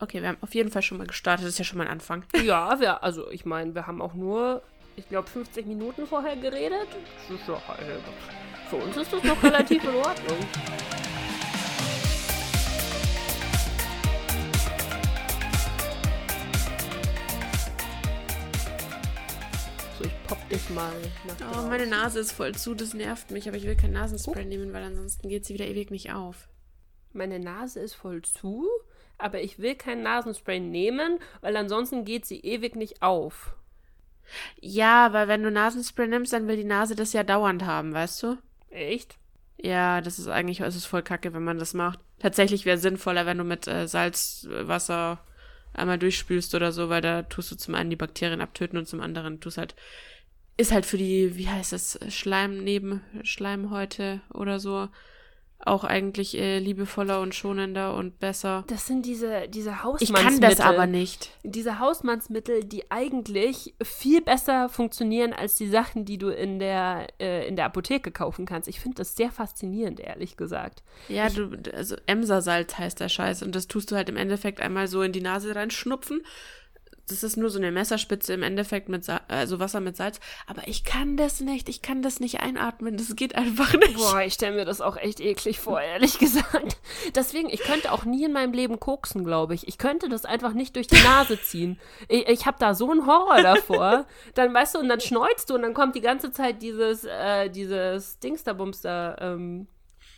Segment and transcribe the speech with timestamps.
[0.00, 1.44] Okay, wir haben auf jeden Fall schon mal gestartet.
[1.44, 2.24] Das ist ja schon mal ein Anfang.
[2.44, 4.62] Ja, wir, also ich meine, wir haben auch nur,
[4.94, 6.86] ich glaube, 50 Minuten vorher geredet.
[7.28, 7.98] Das ist doch, äh,
[8.70, 10.38] für uns ist das noch relativ in Ordnung.
[19.98, 20.92] So, ich pop dich mal
[21.26, 22.76] nach Oh, meine Nase ist voll zu.
[22.76, 23.48] Das nervt mich.
[23.48, 26.46] Aber ich will kein Nasenspray nehmen, weil ansonsten geht sie wieder ewig nicht auf.
[27.12, 28.68] Meine Nase ist voll zu,
[29.18, 33.54] aber ich will kein Nasenspray nehmen, weil ansonsten geht sie ewig nicht auf.
[34.60, 38.22] Ja, weil wenn du Nasenspray nimmst, dann will die Nase das ja dauernd haben, weißt
[38.22, 38.38] du?
[38.70, 39.16] Echt?
[39.60, 41.98] Ja, das ist eigentlich, es ist voll kacke, wenn man das macht.
[42.20, 45.18] Tatsächlich wäre sinnvoller, wenn du mit äh, Salzwasser
[45.74, 49.00] einmal durchspülst oder so, weil da tust du zum einen die Bakterien abtöten und zum
[49.00, 49.74] anderen tust halt,
[50.56, 54.88] ist halt für die, wie heißt das, Schleim neben Schleimhäute oder so,
[55.64, 58.64] auch eigentlich äh, liebevoller und schonender und besser.
[58.68, 60.22] Das sind diese, diese Ich Hausmannsmittel.
[60.24, 61.30] kann das aber nicht.
[61.42, 67.46] Diese Hausmannsmittel, die eigentlich viel besser funktionieren als die Sachen, die du in der, äh,
[67.48, 68.68] in der Apotheke kaufen kannst.
[68.68, 70.82] Ich finde das sehr faszinierend, ehrlich gesagt.
[71.08, 74.86] Ja, du, also Emsersalz heißt der Scheiß und das tust du halt im Endeffekt einmal
[74.86, 76.22] so in die Nase reinschnupfen.
[77.08, 80.20] Das ist nur so eine Messerspitze im Endeffekt mit Sa also Wasser mit Salz.
[80.46, 81.68] Aber ich kann das nicht.
[81.68, 82.96] Ich kann das nicht einatmen.
[82.96, 83.96] Das geht einfach nicht.
[83.96, 86.78] Boah, ich stelle mir das auch echt eklig vor, ehrlich gesagt.
[87.14, 89.66] Deswegen, ich könnte auch nie in meinem Leben koksen, glaube ich.
[89.66, 91.80] Ich könnte das einfach nicht durch die Nase ziehen.
[92.08, 94.06] Ich, ich habe da so einen Horror davor.
[94.34, 97.48] Dann, weißt du, und dann schneuzt du und dann kommt die ganze Zeit dieses, äh,
[97.48, 99.66] dieses Dings da Bums da, ähm,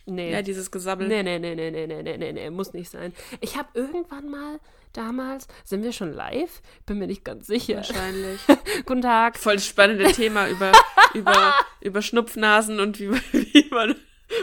[0.06, 0.32] Nee.
[0.32, 1.08] Ja, dieses Gesabbel.
[1.08, 3.12] Nee, nee, nee, nee, nee, nee, nee, nee, muss nicht sein.
[3.40, 4.58] Ich habe irgendwann mal
[4.92, 6.62] damals, sind wir schon live?
[6.86, 7.76] Bin mir nicht ganz sicher.
[7.76, 8.40] Wahrscheinlich.
[8.86, 9.38] Guten Tag.
[9.38, 10.72] Voll das spannende Thema über,
[11.14, 13.94] über, über Schnupfnasen und wie, wie man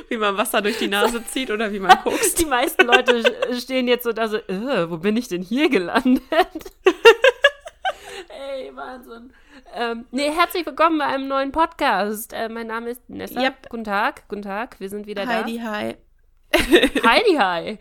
[0.09, 2.37] wie man Wasser durch die Nase zieht oder wie man guckt.
[2.39, 3.23] Die meisten Leute
[3.57, 6.21] stehen jetzt so da so, äh, wo bin ich denn hier gelandet?
[8.57, 9.31] Ey, Wahnsinn.
[9.75, 12.33] Ähm, nee, herzlich willkommen bei einem neuen Podcast.
[12.33, 13.39] Äh, mein Name ist Nessa.
[13.39, 13.69] Yep.
[13.69, 14.79] Guten Tag, guten Tag.
[14.79, 15.95] Wir sind wieder Heidi, hi.
[16.49, 16.59] da.
[17.07, 17.77] Heidi, hi.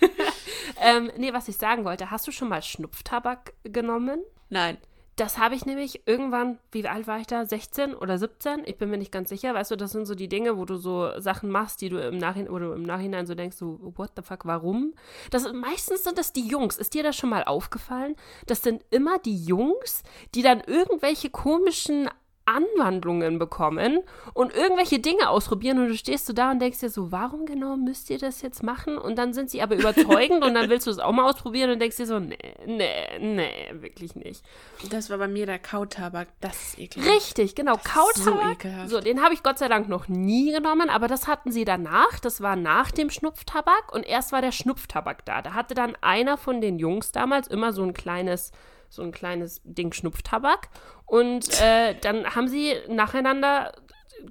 [0.80, 4.22] ähm, nee, was ich sagen wollte, hast du schon mal Schnupftabak genommen?
[4.48, 4.78] Nein.
[5.16, 7.44] Das habe ich nämlich irgendwann, wie alt war ich da?
[7.44, 8.62] 16 oder 17?
[8.64, 9.52] Ich bin mir nicht ganz sicher.
[9.52, 12.16] Weißt du, das sind so die Dinge, wo du so Sachen machst, die du im
[12.16, 14.94] Nachhinein oder im Nachhinein so denkst, so, what the fuck, warum?
[15.30, 16.78] Das, meistens sind das die Jungs.
[16.78, 18.16] Ist dir das schon mal aufgefallen?
[18.46, 20.02] Das sind immer die Jungs,
[20.34, 22.08] die dann irgendwelche komischen
[22.44, 24.00] Anwandlungen bekommen
[24.34, 27.76] und irgendwelche Dinge ausprobieren und du stehst so da und denkst dir so, warum genau
[27.76, 28.98] müsst ihr das jetzt machen?
[28.98, 31.78] Und dann sind sie aber überzeugend und dann willst du es auch mal ausprobieren und
[31.78, 32.36] denkst dir so, nee,
[32.66, 34.44] nee, nee, wirklich nicht.
[34.90, 36.28] Das war bei mir der Kautabak.
[36.40, 37.06] Das ist eklig.
[37.08, 37.74] Richtig, genau.
[37.74, 38.64] so Kautabak.
[38.64, 38.90] ekelhaft.
[38.90, 42.18] So, den habe ich Gott sei Dank noch nie genommen, aber das hatten sie danach.
[42.20, 45.42] Das war nach dem Schnupftabak und erst war der Schnupftabak da.
[45.42, 48.52] Da hatte dann einer von den Jungs damals immer so ein kleines,
[48.92, 50.68] so ein kleines Ding Schnupftabak
[51.06, 53.72] und äh, dann haben sie nacheinander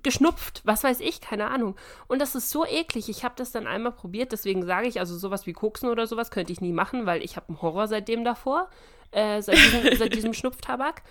[0.03, 1.75] geschnupft, was weiß ich, keine Ahnung.
[2.07, 3.09] Und das ist so eklig.
[3.09, 6.31] Ich habe das dann einmal probiert, deswegen sage ich, also sowas wie Koksen oder sowas
[6.31, 8.69] könnte ich nie machen, weil ich habe einen Horror seitdem davor,
[9.11, 11.03] äh, seit, diesem, seit diesem Schnupftabak.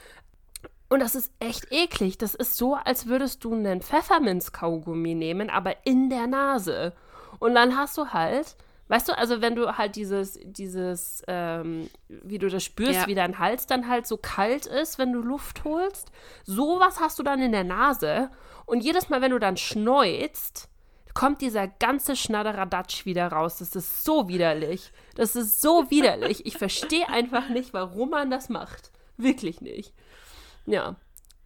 [0.89, 2.19] Und das ist echt eklig.
[2.19, 6.93] Das ist so, als würdest du einen Pfefferminz-Kaugummi nehmen, aber in der Nase.
[7.39, 8.57] Und dann hast du halt,
[8.91, 13.07] weißt du, also wenn du halt dieses, dieses, ähm, wie du das spürst, Ja.
[13.07, 16.11] wie dein Hals dann halt so kalt ist, wenn du Luft holst,
[16.45, 18.31] sowas hast du dann in der Nase.
[18.67, 20.69] Und jedes Mal, wenn du dann schneuzt,
[21.15, 23.59] kommt dieser ganze Schnadderadatsch wieder raus.
[23.59, 24.93] Das ist so widerlich.
[25.15, 26.45] Das ist so widerlich.
[26.47, 28.91] Ich verstehe einfach nicht, warum man das macht.
[29.17, 29.93] Wirklich nicht.
[30.67, 30.97] Ja.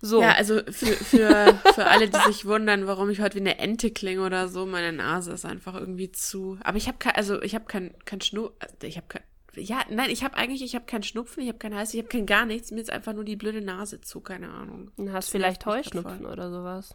[0.05, 0.21] So.
[0.21, 3.91] Ja, also für, für, für alle, die sich wundern, warum ich heute wie eine Ente
[3.91, 6.59] klinge oder so, meine Nase ist einfach irgendwie zu.
[6.63, 8.51] Aber ich habe kein, also ich habe kein, kein Schnu,
[8.83, 9.23] ich habe kein,
[9.57, 12.11] ja, nein, ich habe eigentlich, ich habe keinen Schnupfen, ich habe keinen Hals, ich habe
[12.11, 14.91] kein gar nichts, mir ist einfach nur die blöde Nase zu, keine Ahnung.
[14.99, 16.95] Du hast Das vielleicht Heuschnupfen oder sowas.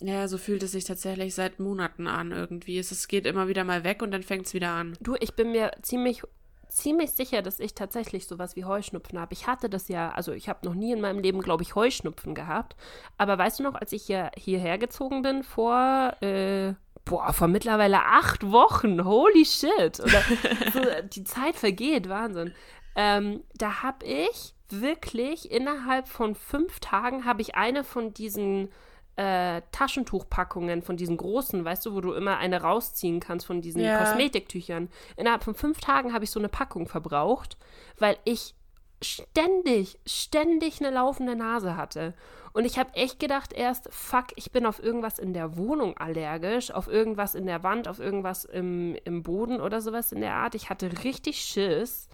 [0.00, 2.78] Ja, so fühlt es sich tatsächlich seit Monaten an irgendwie.
[2.78, 4.96] Es, es geht immer wieder mal weg und dann fängt es wieder an.
[5.00, 6.22] Du, ich bin mir ziemlich,
[6.76, 9.32] ziemlich sicher, dass ich tatsächlich sowas wie Heuschnupfen habe.
[9.32, 12.34] Ich hatte das ja, also ich habe noch nie in meinem Leben, glaube ich, Heuschnupfen
[12.34, 12.76] gehabt.
[13.18, 16.74] Aber weißt du noch, als ich hier, hierher gezogen bin vor, äh,
[17.04, 20.00] boah, vor mittlerweile acht Wochen, holy shit.
[20.00, 20.22] Oder
[20.72, 20.80] so,
[21.14, 22.52] die Zeit vergeht, Wahnsinn.
[22.94, 28.70] Ähm, da habe ich wirklich innerhalb von fünf Tagen habe ich eine von diesen
[29.16, 33.82] äh, Taschentuchpackungen, von diesen großen, weißt du, wo du immer eine rausziehen kannst von diesen
[33.82, 33.98] Ja.
[33.98, 34.88] Kosmetiktüchern.
[35.16, 37.56] Innerhalb von fünf Tagen habe ich so eine Packung verbraucht,
[37.98, 38.54] weil ich
[39.02, 42.14] ständig, ständig eine laufende Nase hatte.
[42.52, 46.70] Und ich habe echt gedacht erst, fuck, ich bin auf irgendwas in der Wohnung allergisch,
[46.70, 50.54] auf irgendwas in der Wand, auf irgendwas im, im Boden oder sowas in der Art.
[50.54, 52.08] Ich hatte richtig Schiss.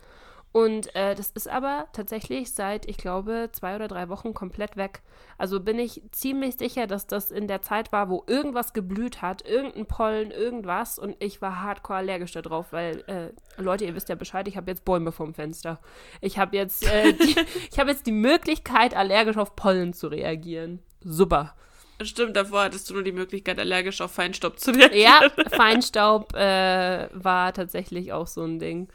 [0.53, 5.01] Und äh, das ist aber tatsächlich seit, ich glaube, zwei oder drei Wochen komplett weg.
[5.39, 9.49] Also bin ich ziemlich sicher, dass das in der Zeit war, wo irgendwas geblüht hat,
[9.49, 10.99] irgendein Pollen, irgendwas.
[10.99, 14.71] Und ich war hardcore allergisch darauf, weil, äh, Leute, ihr wisst ja Bescheid, ich habe
[14.71, 15.81] jetzt Bäume vorm Fenster.
[16.21, 17.35] Ich habe jetzt, äh, die,
[17.71, 20.81] ich hab jetzt die Möglichkeit, allergisch auf Pollen zu reagieren.
[21.01, 21.55] Super.
[22.03, 25.01] Stimmt, davor hattest du nur die Möglichkeit, allergisch auf Feinstaub zu reagieren.
[25.01, 28.89] Ja, Feinstaub äh, war tatsächlich auch so ein Ding.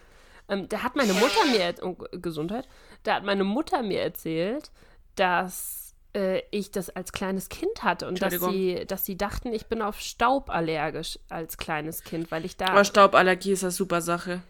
[0.50, 2.68] Ähm, da hat meine Mutter mir, oh, Gesundheit,
[3.04, 4.72] da hat meine Mutter mir erzählt,
[5.16, 9.68] dass äh, ich das als kleines Kind hatte und dass sie, dass sie dachten, ich
[9.68, 12.68] bin auf Staub allergisch als kleines Kind, weil ich da.
[12.68, 14.42] Aber Stauballergie ist eine super Sache.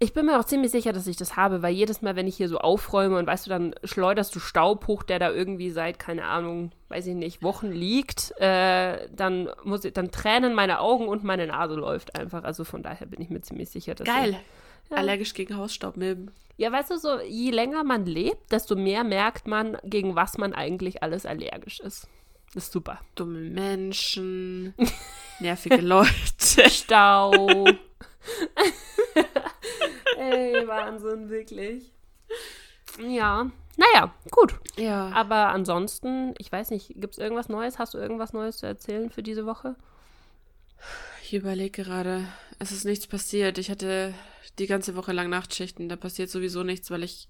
[0.00, 2.36] Ich bin mir auch ziemlich sicher, dass ich das habe, weil jedes Mal, wenn ich
[2.36, 5.98] hier so aufräume und weißt du, dann schleuderst du Staub hoch, der da irgendwie seit,
[5.98, 11.08] keine Ahnung, weiß ich nicht, Wochen liegt, äh, dann muss ich, dann tränen meine Augen
[11.08, 12.44] und meine Nase läuft einfach.
[12.44, 14.06] Also von daher bin ich mir ziemlich sicher, dass.
[14.06, 14.30] Geil.
[14.30, 14.36] Ich,
[14.90, 14.96] ja.
[14.96, 16.30] Allergisch gegen Hausstaubmilben.
[16.56, 20.54] Ja, weißt du, so je länger man lebt, desto mehr merkt man, gegen was man
[20.54, 22.08] eigentlich alles allergisch ist.
[22.52, 23.00] Das ist super.
[23.14, 24.74] Dumme Menschen,
[25.40, 26.68] nervige Leute.
[26.68, 27.64] Stau.
[30.18, 31.92] Ey, Wahnsinn, wirklich.
[33.06, 34.58] Ja, naja, gut.
[34.76, 35.10] Ja.
[35.12, 37.78] Aber ansonsten, ich weiß nicht, gibt es irgendwas Neues?
[37.78, 39.76] Hast du irgendwas Neues zu erzählen für diese Woche?
[41.22, 42.26] Ich überlege gerade,
[42.58, 43.58] es ist nichts passiert.
[43.58, 44.14] Ich hatte
[44.58, 45.88] die ganze Woche lang Nachtschichten.
[45.88, 47.28] Da passiert sowieso nichts, weil ich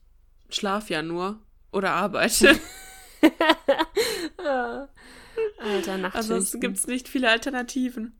[0.50, 1.41] schlaf ja nur
[1.73, 2.59] oder arbeite.
[5.59, 6.12] Alter, Nachtschichten.
[6.12, 8.19] Ansonsten gibt es nicht viele Alternativen.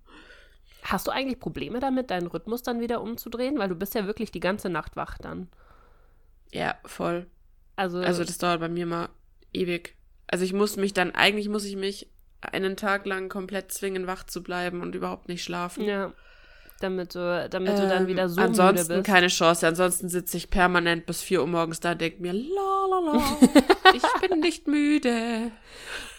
[0.83, 3.59] Hast du eigentlich Probleme damit, deinen Rhythmus dann wieder umzudrehen?
[3.59, 5.49] Weil du bist ja wirklich die ganze Nacht wach dann.
[6.53, 7.27] Ja, voll.
[7.77, 9.09] Also, also das dauert bei mir mal
[9.53, 9.97] ewig.
[10.27, 12.11] Also ich muss mich dann, eigentlich muss ich mich
[12.41, 15.85] einen Tag lang komplett zwingen, wach zu bleiben und überhaupt nicht schlafen.
[15.85, 16.13] Ja.
[16.81, 19.07] Damit du, damit ähm, du dann wieder so ansonsten müde bist.
[19.07, 19.67] keine Chance.
[19.67, 23.37] Ansonsten sitze ich permanent bis 4 Uhr morgens da und denke mir, la la la,
[23.95, 25.51] ich bin nicht müde.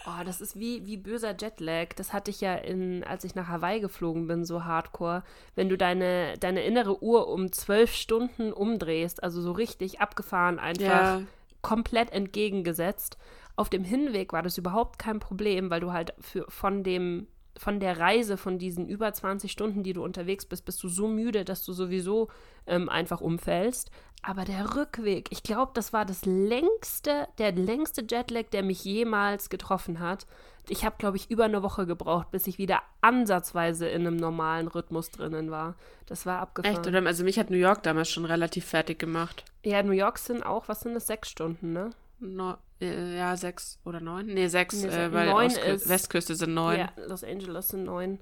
[0.06, 1.90] Oh, das ist wie, wie böser Jetlag.
[1.96, 5.24] Das hatte ich ja in, als ich nach Hawaii geflogen bin, so hardcore.
[5.56, 11.20] Wenn du deine, deine innere Uhr um zwölf Stunden umdrehst, also so richtig abgefahren einfach,
[11.20, 11.22] ja.
[11.62, 13.18] komplett entgegengesetzt.
[13.56, 17.28] Auf dem Hinweg war das überhaupt kein Problem, weil du halt für, von dem
[17.60, 21.08] von der Reise, von diesen über 20 Stunden, die du unterwegs bist, bist du so
[21.08, 22.30] müde, dass du sowieso
[22.66, 23.92] ähm, einfach umfällst.
[24.22, 29.50] Aber der Rückweg, ich glaube, das war das längste, der längste Jetlag, der mich jemals
[29.50, 30.26] getroffen hat.
[30.68, 34.68] Ich habe, glaube ich, über eine Woche gebraucht, bis ich wieder ansatzweise in einem normalen
[34.68, 35.76] Rhythmus drinnen war.
[36.06, 36.76] Das war abgefahren.
[36.76, 37.06] Echt, oder?
[37.06, 39.44] Also mich hat New York damals schon relativ fertig gemacht.
[39.64, 41.90] Ja, New York sind auch, was sind das, sechs Stunden, ne?
[42.20, 44.28] No, ja, sechs oder neun?
[44.28, 46.80] Nee, sechs, nee, äh, weil neun ist, Westküste sind neun.
[46.80, 48.20] Ja, Los Angeles sind neun.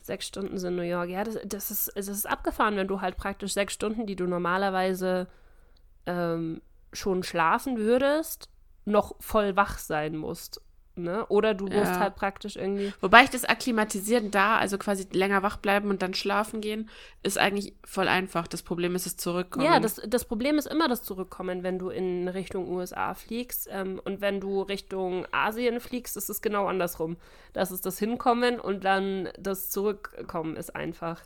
[0.00, 1.08] Sechs Stunden sind New York.
[1.08, 4.26] Ja, das, das, ist, das ist abgefahren, wenn du halt praktisch sechs Stunden, die du
[4.26, 5.28] normalerweise
[6.06, 6.60] ähm,
[6.92, 8.48] schon schlafen würdest,
[8.84, 10.60] noch voll wach sein musst.
[10.94, 11.24] Ne?
[11.28, 12.00] Oder du musst ja.
[12.00, 12.92] halt praktisch irgendwie.
[13.00, 16.90] Wobei ich das Akklimatisieren da, also quasi länger wach bleiben und dann schlafen gehen,
[17.22, 18.46] ist eigentlich voll einfach.
[18.46, 19.64] Das Problem ist das Zurückkommen.
[19.64, 23.68] Ja, das, das Problem ist immer das Zurückkommen, wenn du in Richtung USA fliegst.
[23.70, 27.16] Ähm, und wenn du Richtung Asien fliegst, ist es genau andersrum.
[27.54, 31.22] Das ist das Hinkommen und dann das Zurückkommen ist einfach.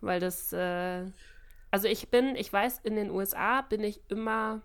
[0.00, 0.52] Weil das.
[0.54, 1.04] Äh,
[1.70, 4.62] also ich bin, ich weiß, in den USA bin ich immer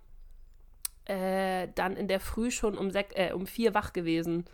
[1.10, 4.46] äh, dann in der Früh schon um, sech, äh, um vier wach gewesen.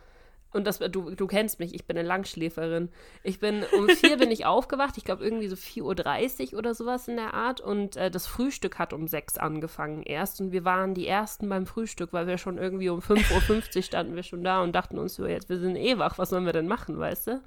[0.53, 2.87] Und das, du, du kennst mich, ich bin eine Langschläferin.
[3.23, 7.09] Ich bin, um vier bin ich aufgewacht, ich glaube irgendwie so 4.30 Uhr oder sowas
[7.09, 7.59] in der Art.
[7.59, 10.39] Und äh, das Frühstück hat um sechs angefangen erst.
[10.39, 14.15] Und wir waren die Ersten beim Frühstück, weil wir schon irgendwie um 5.50 Uhr standen
[14.15, 16.53] wir schon da und dachten uns so, jetzt, wir sind eh wach, was sollen wir
[16.53, 17.41] denn machen, weißt du?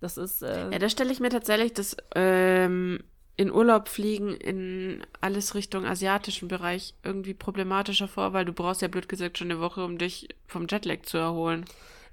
[0.00, 0.42] Das ist.
[0.42, 3.00] Äh, ja, da stelle ich mir tatsächlich das ähm,
[3.36, 8.88] in Urlaub fliegen in alles Richtung asiatischen Bereich irgendwie problematischer vor, weil du brauchst ja
[8.88, 11.64] blöd gesagt schon eine Woche, um dich vom Jetlag zu erholen.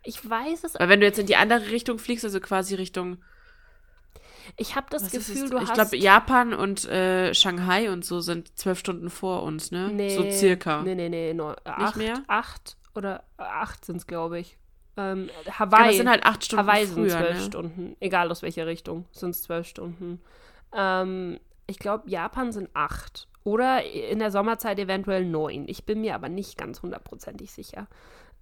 [0.03, 0.75] Ich weiß es.
[0.75, 3.17] Weil wenn du jetzt in die andere Richtung fliegst, also quasi Richtung
[4.57, 5.69] ich habe das Gefühl, du ich hast.
[5.69, 9.89] Ich glaube, Japan und äh, Shanghai und so sind zwölf Stunden vor uns, ne?
[9.93, 10.81] Nee, so circa.
[10.81, 11.33] Nee, nee, nee.
[11.33, 12.23] No, Nicht acht, mehr?
[12.27, 14.57] Acht oder acht sind es, glaube ich.
[14.97, 15.81] Ähm, Hawaii.
[15.81, 17.43] Ja, das sind halt acht Stunden Hawaii früher, sind zwölf ne?
[17.43, 17.95] Stunden.
[17.99, 20.21] Egal aus welcher Richtung, sind es zwölf Stunden.
[20.73, 23.27] Ähm, ich glaube, Japan sind acht.
[23.43, 25.67] Oder in der Sommerzeit eventuell neun.
[25.67, 27.87] Ich bin mir aber nicht ganz hundertprozentig sicher.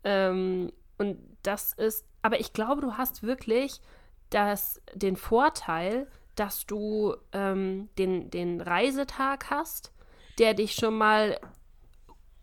[0.04, 3.80] Ähm, und das ist, aber ich glaube, du hast wirklich
[4.30, 9.92] das, den Vorteil, dass du ähm, den, den Reisetag hast,
[10.40, 11.40] der dich schon mal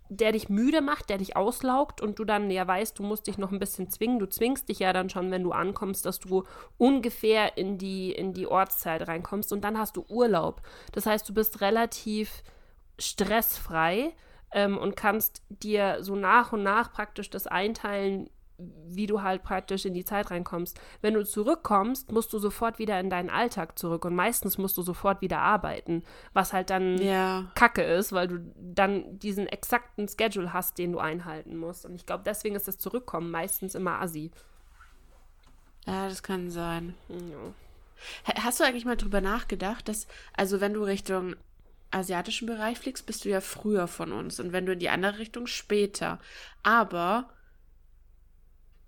[0.08, 3.38] der dich müde macht, der dich auslaugt und du dann ja weißt, du musst dich
[3.38, 4.18] noch ein bisschen zwingen.
[4.18, 6.44] Du zwingst dich ja dann schon, wenn du ankommst, dass du
[6.76, 10.62] ungefähr in die, in die Ortszeit reinkommst und dann hast du Urlaub.
[10.92, 12.42] Das heißt, du bist relativ
[12.98, 14.12] stressfrei
[14.52, 19.84] ähm, und kannst dir so nach und nach praktisch das einteilen, wie du halt praktisch
[19.84, 20.78] in die Zeit reinkommst.
[21.00, 24.82] Wenn du zurückkommst, musst du sofort wieder in deinen Alltag zurück und meistens musst du
[24.82, 27.50] sofort wieder arbeiten, was halt dann Ja.
[27.56, 31.84] Kacke ist, weil du dann diesen exakten Schedule hast, den du einhalten musst.
[31.84, 34.30] Und ich glaube, deswegen ist das Zurückkommen meistens immer assi.
[35.86, 36.94] Ja, das kann sein.
[37.08, 37.52] Ja.
[38.28, 40.06] Ha- Hast du eigentlich mal drüber nachgedacht, dass,
[40.36, 41.36] also wenn du Richtung
[41.90, 45.18] asiatischen Bereich fliegst, bist du ja früher von uns und wenn du in die andere
[45.18, 46.18] Richtung später.
[46.62, 47.28] Aber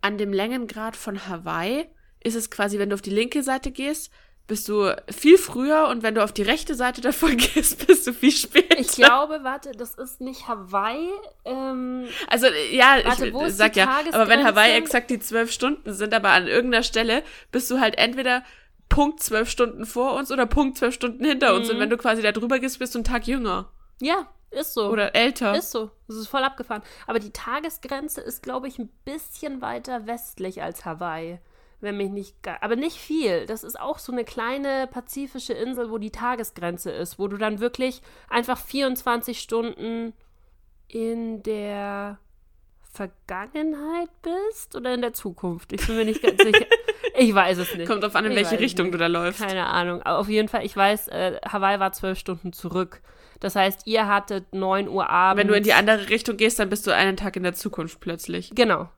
[0.07, 1.87] an dem Längengrad von Hawaii
[2.23, 4.13] ist es quasi, wenn du auf die linke Seite gehst,
[4.47, 8.13] bist du viel früher und wenn du auf die rechte Seite davon gehst, bist du
[8.13, 8.79] viel später.
[8.79, 11.11] Ich glaube, warte, das ist nicht Hawaii.
[11.45, 14.45] Ähm, Also ja, Warte, ich sag ja, aber wenn?
[14.45, 18.45] Hawaii exakt die zwölf Stunden sind, aber an irgendeiner Stelle bist du halt entweder
[18.89, 21.67] Punkt zwölf Stunden vor uns oder Punkt zwölf Stunden hinter uns.
[21.67, 21.75] Mhm.
[21.75, 24.91] Und wenn du quasi da drüber gehst, bist du einen Tag jünger ja, ist so.
[24.91, 25.55] oder älter.
[25.57, 25.91] Ist so.
[26.07, 26.83] Das ist voll abgefahren.
[27.07, 31.39] Aber die Tagesgrenze ist, glaube ich, ein bisschen weiter westlich als Hawaii.
[31.81, 32.35] Wenn mich nicht.
[32.63, 33.45] Aber nicht viel.
[33.47, 37.61] Das ist auch so eine kleine pazifische Insel, wo die Tagesgrenze ist, wo du dann
[37.61, 38.01] wirklich
[38.31, 40.15] einfach 24 Stunden
[40.89, 42.19] in der
[42.93, 45.73] Vergangenheit bist oder in der Zukunft.
[45.73, 46.65] Ich bin mir nicht ganz sicher.
[47.19, 47.89] Ich weiß es nicht.
[47.89, 48.95] Kommt drauf an, in Ich welche Richtung nicht.
[48.95, 49.41] du da läufst.
[49.41, 50.03] Keine Ahnung.
[50.03, 53.01] Aber auf jeden Fall, ich weiß, äh, Hawaii war zwölf Stunden zurück.
[53.41, 55.41] Das heißt, ihr hattet 9 Uhr abends.
[55.41, 58.01] Wenn du in die andere Richtung gehst, dann bist du einen Tag in der Zukunft
[58.01, 58.51] plötzlich.
[58.55, 58.89] Genau,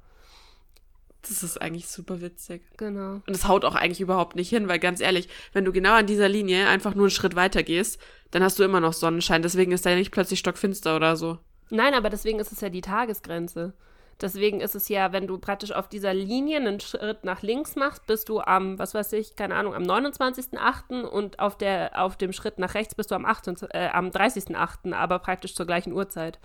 [1.22, 2.62] Das ist eigentlich super witzig.
[2.76, 3.14] genau.
[3.14, 6.06] Und das haut auch eigentlich überhaupt nicht hin, weil ganz ehrlich, wenn du genau an
[6.06, 9.42] dieser Linie einfach nur einen Schritt weiter gehst, dann hast du immer noch Sonnenschein.
[9.42, 11.38] Deswegen ist da ja nicht plötzlich stockfinster oder so.
[11.70, 13.74] Nein, aber deswegen ist es ja die Tagesgrenze.
[14.20, 18.06] Deswegen ist es ja, wenn du praktisch auf dieser Linie einen Schritt nach links machst,
[18.06, 21.02] bist du am, was weiß ich, keine Ahnung, am 29.8.
[21.04, 24.92] und auf, der, auf dem Schritt nach rechts bist du am, 28, äh, am 30.8.,
[24.92, 26.40] aber praktisch zur gleichen Uhrzeit.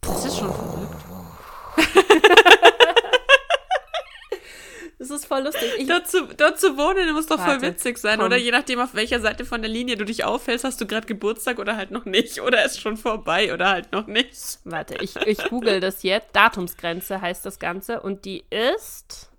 [0.00, 0.73] Das ist schon
[5.08, 5.70] Das ist voll lustig.
[5.78, 8.26] Ich, Dort zu, dort zu wohnen muss doch voll Warte, witzig sein, komm.
[8.26, 8.36] oder?
[8.36, 11.58] Je nachdem, auf welcher Seite von der Linie du dich aufhältst, hast du gerade Geburtstag
[11.58, 12.40] oder halt noch nicht.
[12.40, 14.34] Oder ist schon vorbei oder halt noch nicht.
[14.64, 16.28] warte, ich, ich google das jetzt.
[16.34, 19.30] Datumsgrenze heißt das Ganze und die ist.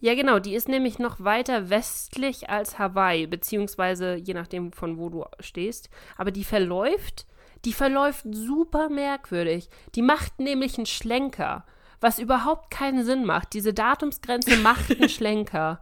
[0.00, 5.08] Ja, genau, die ist nämlich noch weiter westlich als Hawaii, beziehungsweise je nachdem, von wo
[5.08, 5.88] du stehst.
[6.18, 7.24] Aber die verläuft,
[7.64, 9.70] die verläuft super merkwürdig.
[9.94, 11.64] Die macht nämlich einen Schlenker,
[12.00, 13.52] was überhaupt keinen Sinn macht.
[13.52, 15.80] Diese Datumsgrenze macht einen Schlenker.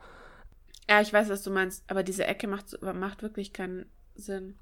[0.89, 4.57] Ja, ich weiß, was du meinst, aber diese Ecke macht, macht wirklich keinen Sinn.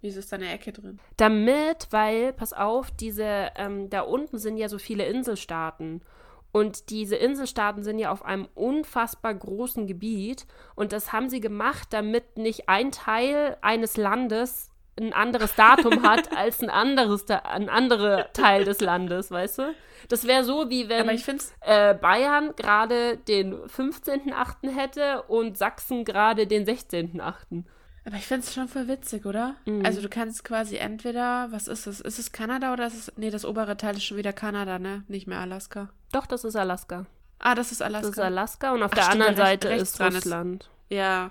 [0.00, 0.98] Wieso ist da eine Ecke drin?
[1.16, 6.02] Damit, weil, pass auf, diese, ähm, da unten sind ja so viele Inselstaaten.
[6.50, 10.46] Und diese Inselstaaten sind ja auf einem unfassbar großen Gebiet.
[10.74, 16.30] Und das haben sie gemacht, damit nicht ein Teil eines Landes ein anderes Datum hat
[16.36, 19.74] als ein anderes, da ein anderer Teil des Landes, weißt du?
[20.08, 24.70] Das wäre so, wie wenn finde es äh, Bayern gerade den 15.8.
[24.74, 27.64] hätte und Sachsen gerade den 16.8.
[28.06, 29.56] aber ich find's schon voll witzig, oder?
[29.66, 29.84] Mhm.
[29.84, 32.00] Also du kannst quasi entweder, was ist es?
[32.00, 33.12] Ist es Kanada oder ist es.
[33.16, 35.02] Nee, das obere Teil ist schon wieder Kanada, ne?
[35.08, 35.88] Nicht mehr Alaska.
[36.12, 37.06] Doch, das ist Alaska.
[37.40, 38.08] Ah, das ist Alaska.
[38.08, 40.70] Das ist Alaska und auf Ach, der anderen da rechts- Seite ist dran ist- Russland.
[40.88, 41.30] Ja.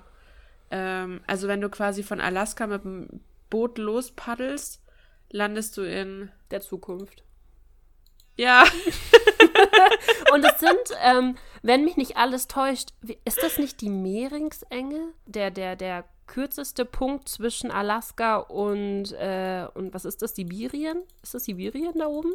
[0.69, 4.81] Ähm, also wenn du quasi von Alaska mit dem Boot lospaddelst,
[5.29, 6.31] landest du in.
[6.51, 7.23] der Zukunft.
[8.35, 8.63] Ja.
[10.33, 12.89] Und es sind, ähm, wenn mich nicht alles täuscht,
[13.25, 15.13] ist das nicht die Mehringsenge?
[15.25, 21.03] Der, der, der kürzeste Punkt zwischen Alaska und, äh, und was ist das, Sibirien?
[21.23, 22.33] Ist das Sibirien da oben?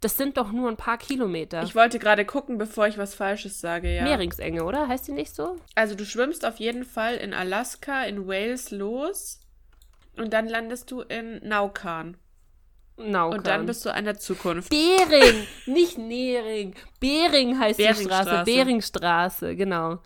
[0.00, 1.62] Das sind doch nur ein paar Kilometer.
[1.62, 4.04] Ich wollte gerade gucken, bevor ich was Falsches sage, ja.
[4.04, 4.88] Mehringsenge, oder?
[4.88, 5.56] Heißt die nicht so?
[5.74, 9.41] Also du schwimmst auf jeden Fall in Alaska, in Wales los
[10.16, 12.16] und dann landest du in Naukan.
[12.96, 13.38] Naukan.
[13.38, 14.70] Und dann bist du an der Zukunft.
[14.70, 16.74] Bering, nicht Nering.
[17.00, 18.44] Bering heißt die Straße.
[18.44, 18.44] Beringstraße.
[18.44, 19.98] Beringstraße, genau.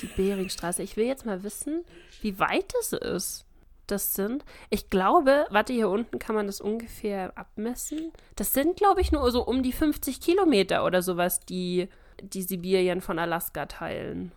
[0.00, 0.82] Die Beringstraße.
[0.82, 1.84] Ich will jetzt mal wissen,
[2.22, 3.44] wie weit es ist.
[3.86, 8.12] Das sind, ich glaube, warte, hier unten kann man das ungefähr abmessen.
[8.36, 11.88] Das sind, glaube ich, nur so um die 50 Kilometer oder sowas, die
[12.22, 14.32] die Sibirien von Alaska teilen.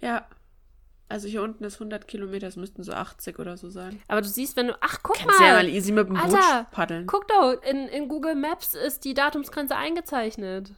[0.00, 0.24] Ja.
[1.10, 4.02] Also hier unten ist 100 Kilometer, es müssten so 80 oder so sein.
[4.08, 5.46] Aber du siehst, wenn du, ach, guck Kannst mal.
[5.46, 7.06] ja mal easy mit dem Boot Alter, paddeln.
[7.06, 10.70] Guck doch, in, in Google Maps ist die Datumsgrenze eingezeichnet.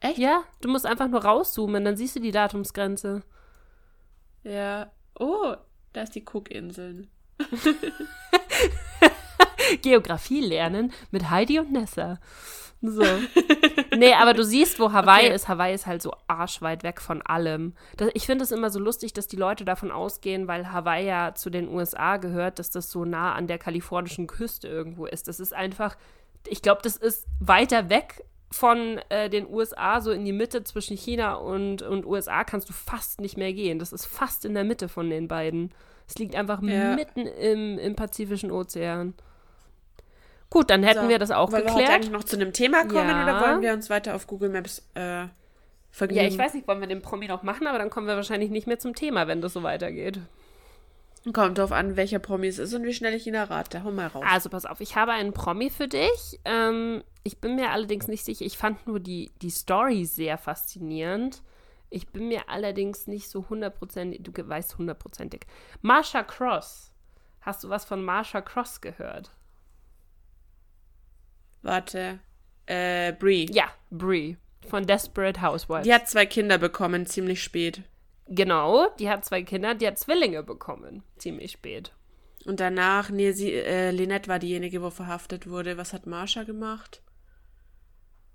[0.00, 0.18] Echt?
[0.18, 3.22] Ja, du musst einfach nur rauszoomen, dann siehst du die Datumsgrenze.
[4.42, 4.90] Ja.
[5.18, 5.54] Oh,
[5.92, 7.08] da ist die Cookinseln.
[9.82, 12.18] Geografie lernen mit Heidi und Nessa.
[12.80, 13.02] So.
[13.98, 15.34] Nee, aber du siehst, wo Hawaii Okay.
[15.34, 15.48] ist.
[15.48, 17.74] Hawaii ist halt so arschweit weg von allem.
[17.96, 21.34] Das, ich finde es immer so lustig, dass die Leute davon ausgehen, weil Hawaii ja
[21.34, 25.28] zu den USA gehört, dass das so nah an der kalifornischen Küste irgendwo ist.
[25.28, 25.96] Das ist einfach,
[26.46, 30.96] ich glaube, das ist weiter weg von äh, den USA, so in die Mitte zwischen
[30.96, 33.78] China und, und USA kannst du fast nicht mehr gehen.
[33.78, 35.74] Das ist fast in der Mitte von den beiden.
[36.06, 36.94] Es liegt einfach Ja.
[36.94, 39.12] mitten im, im Pazifischen Ozean.
[40.50, 41.90] Gut, dann hätten So, wir das auch wollen wir geklärt.
[41.90, 43.22] eigentlich noch zu einem Thema kommen Ja.
[43.22, 45.26] oder wollen wir uns weiter auf Google Maps äh,
[45.90, 46.22] vergnügen?
[46.22, 48.50] Ja, ich weiß nicht, wollen wir den Promi noch machen, aber dann kommen wir wahrscheinlich
[48.50, 50.20] nicht mehr zum Thema, wenn das so weitergeht.
[51.34, 53.84] Kommt drauf an, welcher Promi es ist und wie schnell ich ihn errate.
[53.84, 54.24] Hau mal raus.
[54.26, 56.40] Also pass auf, ich habe einen Promi für dich.
[56.46, 61.42] Ähm, ich bin mir allerdings nicht sicher, ich fand nur die, die Story sehr faszinierend.
[61.90, 65.42] Ich bin mir allerdings nicht so hundertprozentig, du weißt hundertprozentig.
[65.82, 66.92] Marsha Cross.
[67.40, 69.30] Hast du was von Marsha Cross gehört?
[71.62, 72.20] Warte.
[72.66, 73.46] Äh, Brie.
[73.52, 74.36] Ja, Brie
[74.68, 75.84] von Desperate Housewives.
[75.84, 77.82] Die hat zwei Kinder bekommen, ziemlich spät.
[78.26, 81.92] genau, die hat zwei Kinder, die hat Zwillinge bekommen, ziemlich spät.
[82.44, 85.76] Und danach, nee, sie, äh, Lynette war diejenige, wo verhaftet wurde.
[85.76, 87.02] Was hat Marsha gemacht?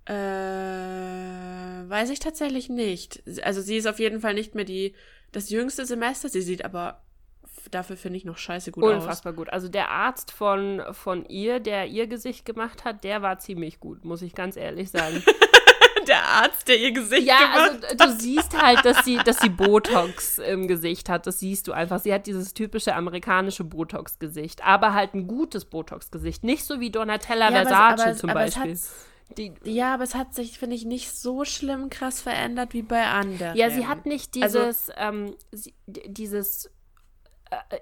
[0.05, 3.23] Äh, weiß ich tatsächlich nicht.
[3.43, 4.93] Also sie ist auf jeden Fall nicht mehr die,
[5.31, 6.29] das jüngste Semester.
[6.29, 7.01] Sie sieht aber
[7.71, 9.03] dafür, finde ich, noch scheiße gut aus.
[9.03, 9.49] Unfassbar gut.
[9.51, 14.03] Also der Arzt von, von ihr, der ihr Gesicht gemacht hat, der war ziemlich gut,
[14.05, 15.23] muss ich ganz ehrlich sagen.
[16.05, 19.47] Der Arzt, der ihr Gesicht ja, gemacht also du siehst halt, dass sie, dass sie
[19.47, 21.25] Botox im Gesicht hat.
[21.27, 21.97] Das siehst du einfach.
[22.01, 26.43] Sie hat dieses typische amerikanische Botox-Gesicht, aber halt ein gutes Botox-Gesicht.
[26.43, 28.77] Nicht so wie Donatella Ja, aber Versace aber es- zum aber Beispiel.
[29.37, 33.05] Die, Ja, aber es hat sich, finde ich, nicht so schlimm krass verändert wie bei
[33.05, 33.55] anderen.
[33.55, 36.69] Ja, sie hat nicht Also- dieses, ähm, sie, dieses,
[37.69, 37.79] äh,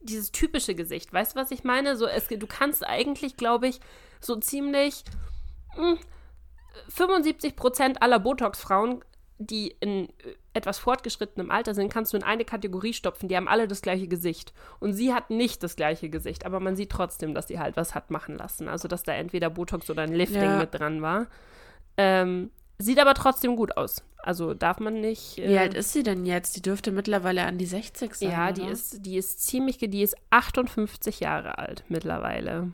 [0.00, 1.12] dieses typische Gesicht.
[1.12, 1.96] Weißt du, was ich meine?
[1.96, 3.80] So, es, du kannst eigentlich, glaube ich,
[4.20, 5.04] so ziemlich
[5.76, 5.98] mh,
[6.88, 9.04] 75 Prozent aller Botox-Frauen,
[9.38, 10.12] die in äh,
[10.54, 13.28] etwas fortgeschrittenem Alter sind, kannst du in eine Kategorie stopfen.
[13.28, 14.54] Die haben alle das gleiche Gesicht.
[14.80, 17.94] Und sie hat nicht das gleiche Gesicht, aber man sieht trotzdem, dass sie halt was
[17.94, 18.68] hat machen lassen.
[18.68, 20.58] Also, dass da entweder Botox oder ein Lifting Ja.
[20.58, 21.26] mit dran war.
[21.98, 24.02] Ähm, sieht aber trotzdem gut aus.
[24.18, 25.36] Also darf man nicht.
[25.36, 26.56] Wie äh, alt ist sie denn jetzt?
[26.56, 28.30] Die dürfte mittlerweile an die 60 sein.
[28.30, 28.72] ja, die oder?
[28.72, 32.72] ist, die ist ziemlich, die ist 58 Jahre alt mittlerweile.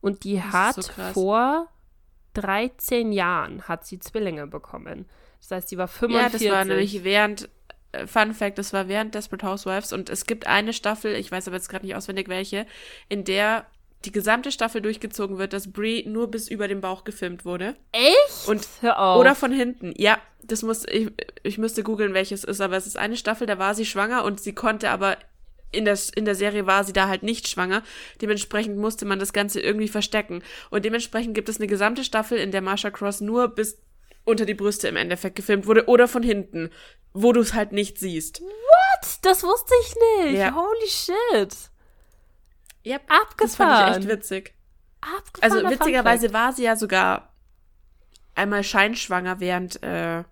[0.00, 0.82] Und die hat so
[1.14, 1.68] vor
[2.34, 5.06] 13 Jahren hat sie Zwillinge bekommen.
[5.40, 6.48] Das heißt, sie war Ja, 45.
[6.48, 7.48] das war nämlich während,
[7.92, 11.48] äh, Fun Fact, das war während Desperate Housewives und es gibt eine Staffel, ich weiß
[11.48, 12.66] aber jetzt gerade nicht auswendig welche,
[13.08, 13.64] in der
[14.06, 17.76] die gesamte Staffel durchgezogen wird, dass Brie nur bis über den Bauch gefilmt wurde.
[17.92, 18.48] Echt?
[18.48, 19.20] Und Hör auf.
[19.20, 19.92] Oder von hinten.
[19.96, 21.08] Ja, das muss, ich,
[21.42, 24.40] ich müsste googeln, welches ist, aber es ist eine Staffel, da war sie schwanger und
[24.40, 25.18] sie konnte aber
[25.72, 27.82] in der, in der Serie war sie da halt nicht schwanger.
[28.22, 30.42] Dementsprechend musste man das Ganze irgendwie verstecken.
[30.70, 33.78] Und dementsprechend gibt es eine gesamte Staffel, in der Marsha Cross nur bis
[34.24, 36.70] unter die Brüste im Endeffekt gefilmt wurde oder von hinten,
[37.12, 38.42] wo du es halt nicht siehst.
[39.22, 40.38] das wusste ich nicht.
[40.38, 40.54] Ja.
[40.54, 41.70] Holy shit.
[42.86, 42.98] Ja,
[43.38, 43.98] das fand ich Abgefahren.
[44.02, 44.54] echt witzig.
[45.00, 45.52] Abgefahren.
[45.66, 47.32] Also witzigerweise war sie ja sogar
[48.34, 50.22] einmal scheinschwanger während, äh,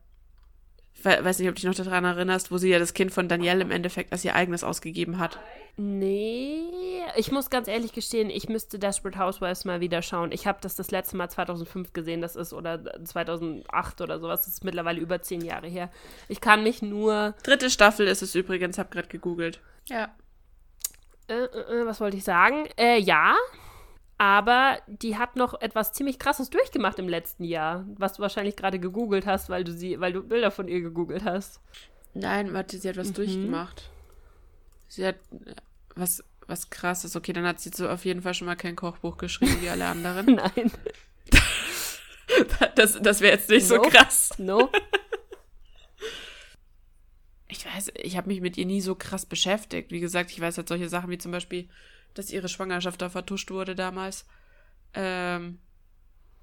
[1.02, 3.28] we- weiß nicht, ob du dich noch daran erinnerst, wo sie ja das Kind von
[3.28, 5.38] Danielle im Endeffekt als ihr eigenes ausgegeben hat.
[5.76, 10.30] Nee, ich muss ganz ehrlich gestehen, ich müsste Desperate Housewives mal wieder schauen.
[10.32, 14.54] Ich habe das das letzte Mal 2005 gesehen, das ist, oder 2008 oder sowas, das
[14.54, 15.90] ist mittlerweile über zehn Jahre her.
[16.28, 19.60] Ich kann mich nur, Dritte Staffel ist es übrigens, hab grad gegoogelt.
[19.88, 20.14] Ja.
[21.28, 22.66] Äh, äh, äh, was wollte ich sagen?
[22.76, 23.34] Äh, ja,
[24.18, 28.78] aber die hat noch etwas ziemlich Krasses durchgemacht im letzten Jahr, was du wahrscheinlich gerade
[28.78, 31.60] gegoogelt hast, weil du sie, weil du Bilder von ihr gegoogelt hast.
[32.14, 33.90] Nein, warte, sie hat was durchgemacht.
[34.87, 35.16] Sie hat
[35.96, 37.16] was, was krasses.
[37.16, 39.87] Okay, dann hat sie so auf jeden Fall schon mal kein Kochbuch geschrieben wie alle
[39.88, 40.26] anderen.
[40.37, 40.70] Nein,
[42.74, 43.90] Das, das wäre jetzt nicht so Nope.
[43.90, 44.30] krass.
[44.38, 44.68] no.
[47.48, 49.90] Ich weiß, ich habe mich mit ihr nie so krass beschäftigt.
[49.90, 51.68] Wie gesagt, ich weiß halt solche Sachen wie zum Beispiel,
[52.14, 54.24] dass ihre Schwangerschaft da vertuscht wurde damals.
[54.94, 55.59] Ähm,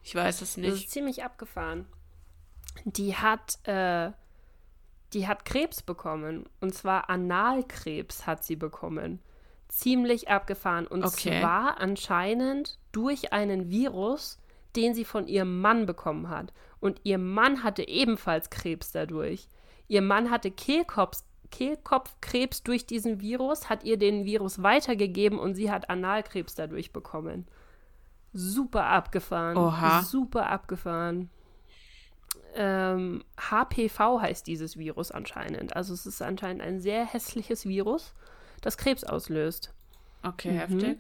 [0.04, 0.74] ich weiß es Das nicht.
[0.74, 1.86] ist ziemlich abgefahren.
[2.86, 4.12] Die hat, äh,
[5.14, 6.46] die hat Krebs bekommen.
[6.60, 9.20] Und zwar Analkrebs hat sie bekommen.
[9.70, 10.86] Ziemlich abgefahren.
[10.88, 11.40] Und Okay.
[11.40, 14.40] zwar anscheinend durch einen Virus,
[14.76, 16.54] den sie von ihrem Mann bekommen hat.
[16.80, 19.48] Und ihr Mann hatte ebenfalls Krebs dadurch.
[19.92, 25.70] Ihr Mann hatte Kehlkopf, Kehlkopfkrebs durch diesen Virus, hat ihr den Virus weitergegeben und sie
[25.70, 27.46] hat Analkrebs dadurch bekommen.
[28.32, 29.58] Super abgefahren.
[29.58, 30.02] Oha.
[30.04, 31.30] Super abgefahren.
[32.56, 35.76] Ähm, HPV heißt dieses Virus anscheinend.
[35.76, 38.14] Also es ist anscheinend ein sehr hässliches Virus,
[38.62, 39.74] das Krebs auslöst.
[40.24, 41.00] Okay, heftig.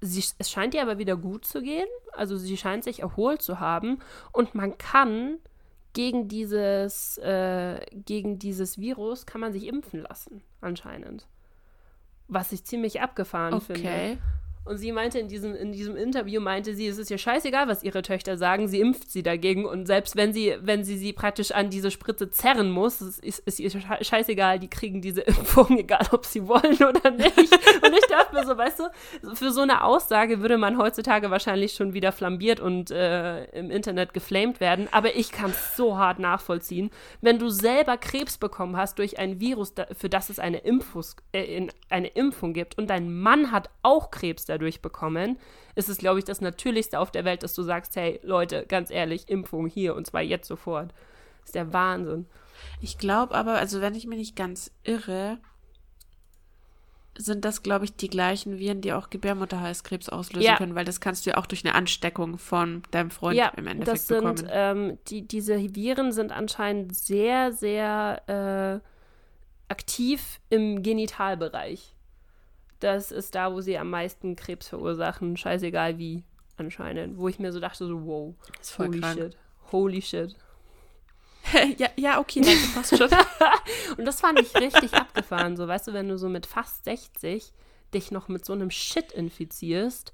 [0.00, 1.88] Sie, es scheint ihr aber wieder gut zu gehen.
[2.14, 3.98] Also sie scheint sich erholt zu haben.
[4.32, 5.40] Und man kann
[5.92, 11.26] gegen dieses, äh, gegen dieses Virus kann man sich impfen lassen, anscheinend.
[12.28, 13.74] Was ich ziemlich abgefahren Okay.
[13.74, 14.18] finde.
[14.68, 17.82] Und sie meinte in diesem, in diesem Interview, meinte sie, es ist ihr scheißegal, was
[17.82, 19.64] ihre Töchter sagen, sie impft sie dagegen.
[19.64, 23.58] Und selbst wenn sie, wenn sie sie praktisch an diese Spritze zerren muss, ist, ist
[23.58, 27.36] ihr sche- scheißegal, die kriegen diese Impfung, egal ob sie wollen oder nicht.
[27.82, 31.72] Und ich dachte mir so, weißt du, für so eine Aussage würde man heutzutage wahrscheinlich
[31.72, 34.88] schon wieder flambiert und äh, im Internet geflamed werden.
[34.92, 36.90] Aber ich kann es so hart nachvollziehen.
[37.22, 41.44] Wenn du selber Krebs bekommen hast durch ein Virus, für das es eine, Impfus, äh,
[41.56, 45.38] in, eine Impfung gibt und dein Mann hat auch Krebs dadurch bekommen,
[45.74, 48.90] ist es, glaube ich, das Natürlichste auf der Welt, dass du sagst, hey Leute, ganz
[48.90, 50.92] ehrlich, Impfung hier und zwar jetzt sofort.
[51.40, 52.26] Das ist der Wahnsinn.
[52.80, 55.38] Ich glaube aber, also wenn ich mich nicht ganz irre,
[57.16, 60.56] sind das, glaube ich, die gleichen Viren, die auch Gebärmutterhalskrebs auslösen Ja.
[60.56, 63.66] können, weil das kannst du ja auch durch eine Ansteckung von deinem Freund ja, im
[63.66, 64.48] Endeffekt das sind, bekommen.
[64.50, 71.94] ähm, die, diese Viren sind anscheinend sehr, sehr äh, aktiv im Genitalbereich.
[72.80, 76.24] Das ist da, wo sie am meisten Krebs verursachen, scheißegal wie,
[76.56, 77.18] anscheinend.
[77.18, 79.18] Wo ich mir so dachte, so, wow, ist voll holy krank.
[79.18, 79.36] shit,
[79.72, 80.36] holy shit.
[81.78, 83.08] ja, ja, okay, danke, passt schon.
[83.96, 87.52] Und das fand ich richtig abgefahren, so, weißt du, wenn du so mit fast 60
[87.94, 90.12] dich noch mit so einem Shit infizierst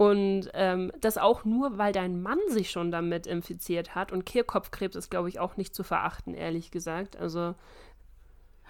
[0.00, 4.96] und ähm, das auch nur, weil dein Mann sich schon damit infiziert hat und Kehlkopfkrebs
[4.96, 7.18] ist, glaube ich, auch nicht zu verachten, ehrlich gesagt.
[7.18, 7.54] Also,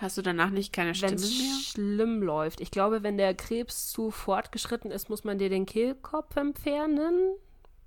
[0.01, 1.55] Hast du danach nicht keine Stimme wenn es mehr?
[1.63, 2.61] schlimm läuft.
[2.61, 7.35] Ich glaube, wenn der Krebs zu fortgeschritten ist, muss man dir den Kehlkopf entfernen,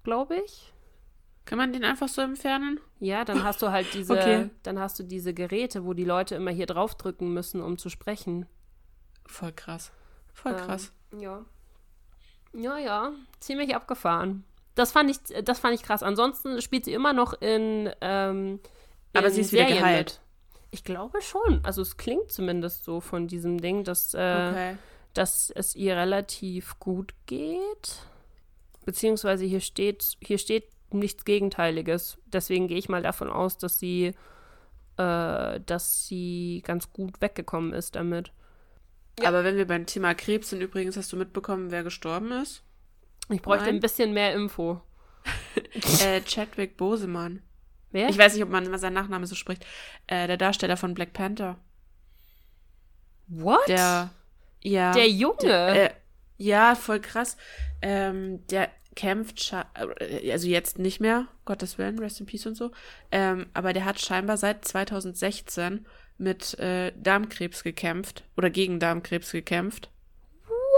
[0.03, 0.71] glaube ich.
[1.45, 2.79] Kann man den einfach so entfernen?
[2.99, 4.49] Ja, dann hast du halt diese, Okay.
[4.61, 8.45] dann hast du diese Geräte, wo die Leute immer hier draufdrücken müssen, um zu sprechen.
[9.25, 9.91] Voll krass.
[10.33, 10.93] Voll krass.
[11.11, 11.45] Ähm, ja.
[12.53, 13.11] Ja, ja.
[13.39, 14.43] Ziemlich abgefahren.
[14.75, 16.03] Das fand ich, das fand ich krass.
[16.03, 17.89] Ansonsten spielt sie immer noch in.
[18.01, 18.59] Ähm,
[19.13, 20.07] Aber in sie ist wieder Serien geheilt.
[20.07, 20.19] mit.
[20.73, 21.63] Ich glaube schon.
[21.63, 24.77] Also es klingt zumindest so von diesem Ding, dass, äh, Okay.
[25.13, 27.99] dass es ihr relativ gut geht.
[28.83, 32.17] Beziehungsweise hier steht, hier steht nichts Gegenteiliges.
[32.25, 34.15] Deswegen gehe ich mal davon aus, dass sie,
[34.97, 38.31] äh, dass sie ganz gut weggekommen ist damit.
[39.23, 42.63] Aber wenn wir beim Thema Krebs sind, übrigens, hast du mitbekommen, wer gestorben ist?
[43.29, 43.75] Ich bräuchte Nein.
[43.75, 44.81] ein bisschen mehr Info.
[46.03, 47.43] äh, Chadwick Boseman.
[47.93, 48.09] Wer?
[48.09, 49.65] Ich weiß nicht, ob man immer seinen Nachnamen so spricht.
[50.07, 51.57] Äh, der Darsteller von Black Panther.
[53.27, 53.67] What?
[53.67, 54.11] Der,
[54.61, 54.91] ja.
[54.91, 55.37] Der Junge?
[55.41, 55.93] Der, äh,
[56.37, 57.37] ja, voll krass.
[57.81, 62.71] Ähm, der kämpft, äh, also jetzt nicht mehr, Gottes Willen, Rest in Peace und so.
[63.11, 65.85] Ähm, aber der hat scheinbar seit 2016
[66.17, 69.89] mit äh, Darmkrebs gekämpft oder gegen Darmkrebs gekämpft.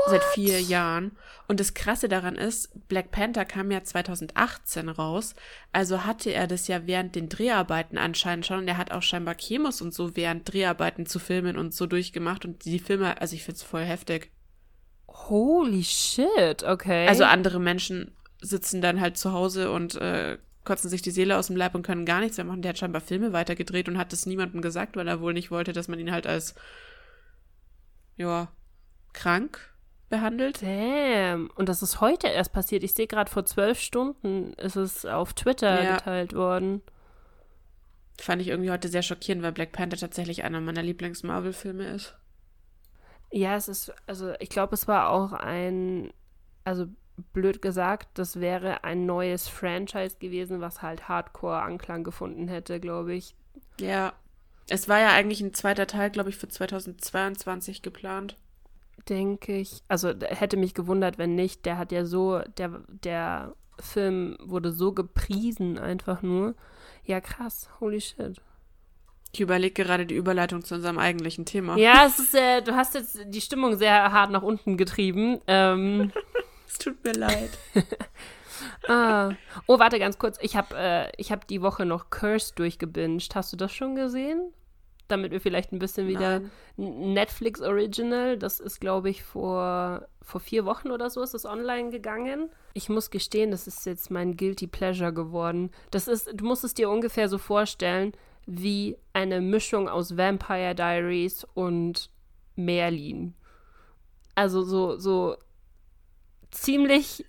[0.08, 1.18] Seit vier Jahren.
[1.48, 5.36] Und das Krasse daran ist, Black Panther kam ja 2018 raus.
[5.72, 8.60] Also hatte er das ja während den Dreharbeiten anscheinend schon.
[8.60, 12.46] Und er hat auch scheinbar Chemos und so während Dreharbeiten zu filmen und so durchgemacht.
[12.46, 14.32] Und die Filme, also ich find's voll heftig.
[15.08, 17.08] Holy shit, okay.
[17.08, 21.48] Also andere Menschen sitzen dann halt zu Hause und äh, kotzen sich die Seele aus
[21.48, 22.62] dem Leib und können gar nichts mehr machen.
[22.62, 25.74] Der hat scheinbar Filme weitergedreht und hat es niemandem gesagt, weil er wohl nicht wollte,
[25.74, 26.56] dass man ihn halt als
[28.18, 28.50] ja
[29.14, 29.75] krank
[30.16, 30.62] behandelt.
[30.62, 31.50] Damn.
[31.56, 32.84] Und das ist heute erst passiert.
[32.84, 35.98] Ich sehe gerade vor zwölf Stunden ist es auf Twitter Ja.
[35.98, 36.82] geteilt worden.
[38.20, 42.16] Fand ich irgendwie heute sehr schockierend, weil Black Panther tatsächlich einer meiner Lieblings-Marvel-Filme ist.
[43.32, 46.14] Ja, es ist, also ich glaube, es war auch ein,
[46.64, 46.86] also
[47.34, 53.36] blöd gesagt, das wäre ein neues Franchise gewesen, was halt Hardcore-Anklang gefunden hätte, glaube ich.
[53.80, 54.14] Ja.
[54.70, 58.38] Es war ja eigentlich ein zweiter Teil, glaube ich, für 2022 geplant.
[59.10, 59.84] Denke ich.
[59.88, 61.66] Also hätte mich gewundert, wenn nicht.
[61.66, 66.56] Der hat ja so, der, der Film wurde so gepriesen einfach nur.
[67.04, 67.70] Ja, krass.
[67.80, 68.42] Holy shit.
[69.32, 71.78] Ich überlege gerade die Überleitung zu unserem eigentlichen Thema.
[71.78, 75.42] Ja, es ist, äh, du hast jetzt die Stimmung sehr hart nach unten getrieben.
[75.48, 76.12] Ähm,
[76.68, 77.52] Es tut mir leid.
[78.90, 79.32] ah.
[79.68, 80.38] Oh, warte ganz kurz.
[80.42, 83.36] Ich habe äh, ich hab die Woche noch Curse durchgebinged.
[83.36, 84.52] Hast du das schon gesehen?
[85.08, 86.40] Damit wir vielleicht ein bisschen wieder
[86.78, 87.14] Nein.
[87.14, 88.38] Netflix Original.
[88.38, 92.50] Das ist, glaube ich, vor, vor vier Wochen oder so ist es online gegangen.
[92.74, 95.70] Ich muss gestehen, das ist jetzt mein Guilty Pleasure geworden.
[95.92, 98.14] Das ist, du musst es dir ungefähr so vorstellen,
[98.48, 102.10] wie eine Mischung aus Vampire Diaries und
[102.56, 103.34] Merlin.
[104.36, 105.38] Also so, so
[106.52, 107.26] ziemlich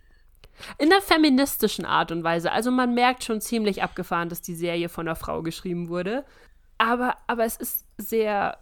[0.79, 2.53] in der feministischen Art und Weise.
[2.53, 6.25] Also man merkt schon ziemlich abgefahren, dass die Serie von einer Frau geschrieben wurde.
[6.79, 8.59] Aber, aber es ist sehr,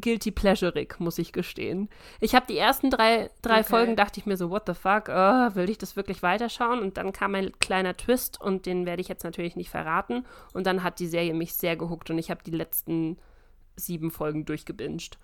[0.00, 1.88] guilty pleasureig, muss ich gestehen.
[2.20, 3.68] Ich habe die ersten drei, drei Okay.
[3.68, 6.80] Folgen, dachte ich mir so, what the fuck, oh, will ich das wirklich weiterschauen?
[6.80, 10.24] Und dann kam ein kleiner Twist und den werde ich jetzt natürlich nicht verraten.
[10.54, 13.18] Und dann hat die Serie mich sehr gehuckt und ich habe die letzten
[13.76, 15.18] sieben Folgen durchgebinged.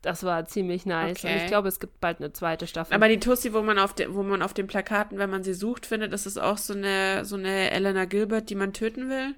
[0.00, 1.22] Das war ziemlich nice.
[1.22, 1.42] Und Okay.
[1.42, 2.92] ich glaube, es gibt bald eine zweite Staffel.
[2.94, 5.54] Aber die Tussi, wo man auf de, wo man auf den Plakaten, wenn man sie
[5.54, 9.34] sucht, findet, das ist auch so eine so eine Elena Gilbert, die man töten will.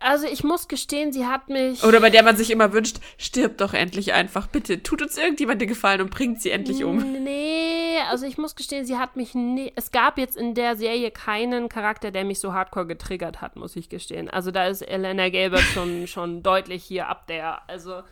[0.00, 1.82] Also ich muss gestehen, sie hat mich.
[1.82, 4.82] Oder bei der man sich immer wünscht, stirb doch endlich einfach, bitte.
[4.82, 6.98] Tut uns irgendjemand den Gefallen und bringt sie endlich um.
[7.24, 9.72] Nee, also ich muss gestehen, sie hat mich nie.
[9.74, 13.76] Es gab jetzt in der Serie keinen Charakter, der mich so hardcore getriggert hat, muss
[13.76, 14.30] ich gestehen.
[14.30, 17.68] Also da ist Elena Gilbert schon, schon deutlich hier ab der.
[17.68, 18.02] Also.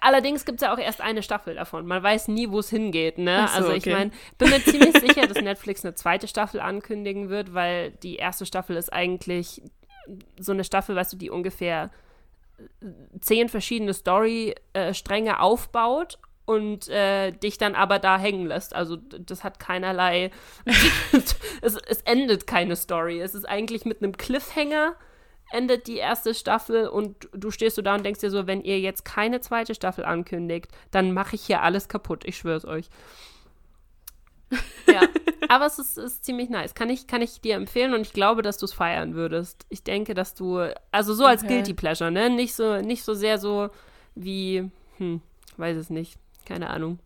[0.00, 1.86] Allerdings gibt es ja auch erst eine Staffel davon.
[1.86, 3.48] Man weiß nie, wo es hingeht, ne?
[3.48, 3.94] So, also ich okay.
[3.94, 8.46] meine, bin mir ziemlich sicher, dass Netflix eine zweite Staffel ankündigen wird, weil die erste
[8.46, 9.62] Staffel ist eigentlich
[10.38, 11.90] so eine Staffel, weißt du, die ungefähr
[13.20, 18.74] zehn verschiedene Story-Stränge aufbaut und äh, dich dann aber da hängen lässt.
[18.74, 20.30] Also das hat keinerlei,
[21.60, 23.20] es, es endet keine Story.
[23.20, 24.94] Es ist eigentlich mit einem Cliffhanger
[25.52, 28.80] endet die erste Staffel und du stehst so da und denkst dir so, wenn ihr
[28.80, 32.24] jetzt keine zweite Staffel ankündigt, dann mache ich hier alles kaputt.
[32.24, 32.88] Ich schwör's euch.
[34.86, 35.00] Ja,
[35.48, 36.74] aber es ist, ist ziemlich nice.
[36.74, 39.66] Kann ich, kann ich dir empfehlen und ich glaube, dass du es feiern würdest.
[39.68, 40.58] Ich denke, dass du,
[40.92, 41.54] also so als Okay.
[41.54, 42.30] Guilty Pleasure, ne?
[42.30, 43.70] Nicht so, nicht so sehr so
[44.14, 45.20] wie, hm,
[45.56, 46.98] weiß es nicht, keine Ahnung.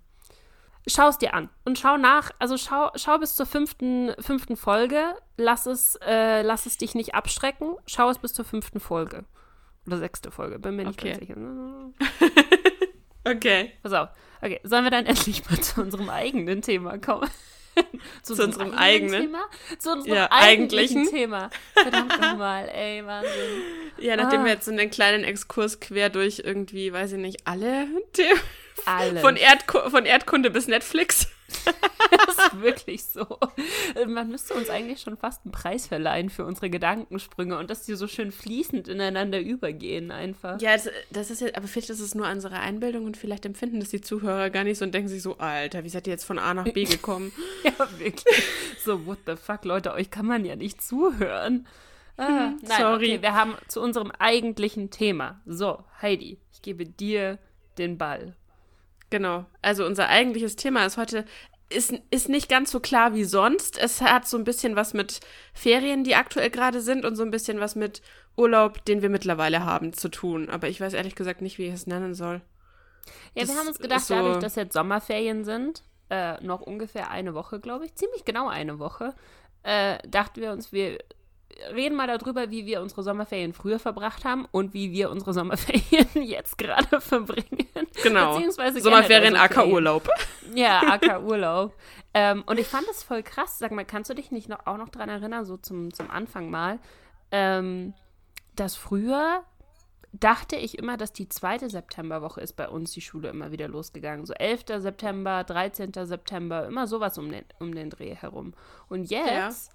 [0.87, 5.15] Schau es dir an und schau nach, also schau, schau bis zur fünften, fünften Folge,
[5.37, 9.25] lass es, äh, lass es dich nicht abschrecken, schau es bis zur fünften Folge.
[9.87, 11.11] Oder sechste Folge, bin mir nicht Okay.
[11.11, 11.37] ganz sicher.
[13.23, 13.73] Okay.
[13.83, 14.09] Pass auf.
[14.41, 17.29] Okay, sollen wir dann endlich mal zu unserem eigenen Thema kommen?
[18.23, 19.23] zu, unserem eigenen?
[19.23, 19.45] Thema?
[19.79, 21.19] Zu unserem Ja, eigentlichen eigentlichen.
[21.19, 21.51] Thema.
[21.75, 23.33] Verdammt nochmal, ey, Wahnsinn.
[23.99, 24.45] Ja, nachdem Ah.
[24.45, 28.41] wir jetzt so einen kleinen Exkurs quer durch irgendwie, weiß ich nicht, alle Themen.
[28.87, 29.21] Alles.
[29.21, 31.29] Von, Erdku von Erdkunde bis Netflix.
[32.27, 33.27] das ist wirklich so.
[34.07, 37.95] Man müsste uns eigentlich schon fast einen Preis verleihen für unsere Gedankensprünge und dass die
[37.95, 40.61] so schön fließend ineinander übergehen einfach.
[40.61, 43.81] Ja, das, das ist ja, aber vielleicht ist es nur unsere Einbildung und vielleicht empfinden
[43.81, 46.25] das die Zuhörer gar nicht so und denken sich so, Alter, wie seid ihr jetzt
[46.25, 47.33] von A nach B gekommen?
[47.63, 48.25] Ja, wirklich.
[48.83, 51.67] So, what the fuck, Leute, euch kann man ja nicht zuhören.
[52.17, 53.15] Ah, nein, sorry.
[53.15, 55.41] Okay, wir haben zu unserem eigentlichen Thema.
[55.47, 57.39] So, Heidi, ich gebe dir
[57.79, 58.37] den Ball.
[59.11, 59.45] Genau.
[59.63, 61.25] Also unser eigentliches Thema ist heute,
[61.69, 63.79] ist, ist nicht ganz so klar wie sonst.
[63.79, 65.21] Es hat so ein bisschen was mit
[65.53, 68.03] Ferien, die aktuell gerade sind und so ein bisschen was mit
[68.37, 70.49] Urlaub, den wir mittlerweile haben, zu tun.
[70.49, 72.41] Aber ich weiß ehrlich gesagt nicht, wie ich es nennen soll.
[73.35, 77.11] Ja, Das wir haben uns gedacht, so- dadurch, dass jetzt Sommerferien sind, äh, noch ungefähr
[77.11, 79.15] eine Woche, glaube ich, ziemlich genau eine Woche,
[79.63, 80.99] äh, dachten wir uns, wir
[81.75, 86.09] reden mal darüber, wie wir unsere Sommerferien früher verbracht haben und wie wir unsere Sommerferien
[86.15, 87.69] jetzt gerade verbringen.
[88.03, 88.35] Genau.
[88.35, 89.75] Beziehungsweise Sommerferien, generell so AK Ferien.
[89.75, 90.09] Urlaub.
[90.55, 91.75] Ja, AK Urlaub.
[92.15, 93.59] ähm, und ich fand das voll krass.
[93.59, 96.51] Sag mal, kannst du dich nicht noch, auch noch dran erinnern, so zum, zum Anfang
[96.51, 96.79] mal,
[97.31, 97.95] ähm,
[98.57, 99.45] dass früher
[100.13, 104.27] dachte ich immer, dass die zweite Septemberwoche ist bei uns die Schule immer wieder losgegangen.
[104.27, 104.65] So 11.
[104.79, 105.93] September, 13.
[105.93, 108.55] September, immer sowas um den, um den Dreh herum.
[108.89, 109.71] Und jetzt,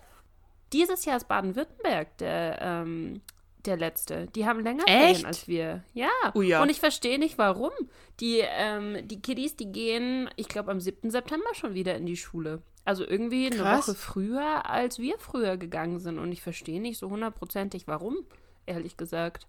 [0.76, 3.22] dieses Jahr ist Baden-Württemberg der, ähm,
[3.66, 4.28] der letzte.
[4.28, 4.98] Die haben länger Echt?
[4.98, 5.84] Ferien als wir.
[5.94, 6.10] Ja.
[6.34, 6.62] Oh ja.
[6.62, 7.72] Und ich verstehe nicht, warum.
[8.20, 11.10] Die, ähm, die Kiddies, die gehen, ich glaube, am 7.
[11.10, 12.62] September schon wieder in die Schule.
[12.84, 13.88] Also irgendwie eine Krass.
[13.88, 16.20] Woche früher, als wir früher gegangen sind.
[16.20, 18.18] Und ich verstehe nicht so hundertprozentig, warum,
[18.66, 19.48] ehrlich gesagt.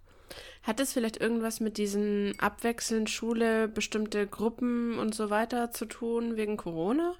[0.63, 6.37] Hat es vielleicht irgendwas mit diesen abwechselnd Schule, bestimmte Gruppen und so weiter zu tun
[6.37, 7.13] wegen Corona?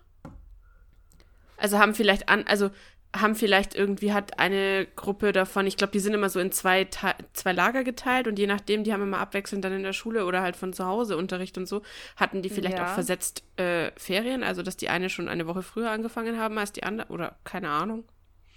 [1.58, 2.70] Also haben vielleicht an, also
[3.16, 6.84] haben vielleicht irgendwie hat eine Gruppe davon, ich glaube, die sind immer so in zwei,
[6.84, 10.26] Te zwei Lager geteilt und je nachdem, die haben immer abwechselnd dann in der Schule
[10.26, 11.82] oder halt von zu Hause Unterricht und so,
[12.16, 12.84] hatten die vielleicht Ja.
[12.84, 16.74] auch versetzt äh, Ferien, also dass die eine schon eine Woche früher angefangen haben als
[16.74, 18.04] die andere oder keine Ahnung.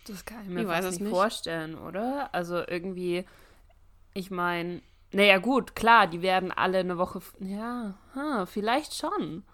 [0.07, 1.11] Das kann ich mir Ich weiß nicht, nicht.
[1.11, 2.29] vorstellen, oder?
[2.35, 3.25] Also irgendwie,
[4.15, 4.83] ich meine,
[5.13, 9.45] naja gut, klar, die werden alle eine Woche, ja, ha, vielleicht schon.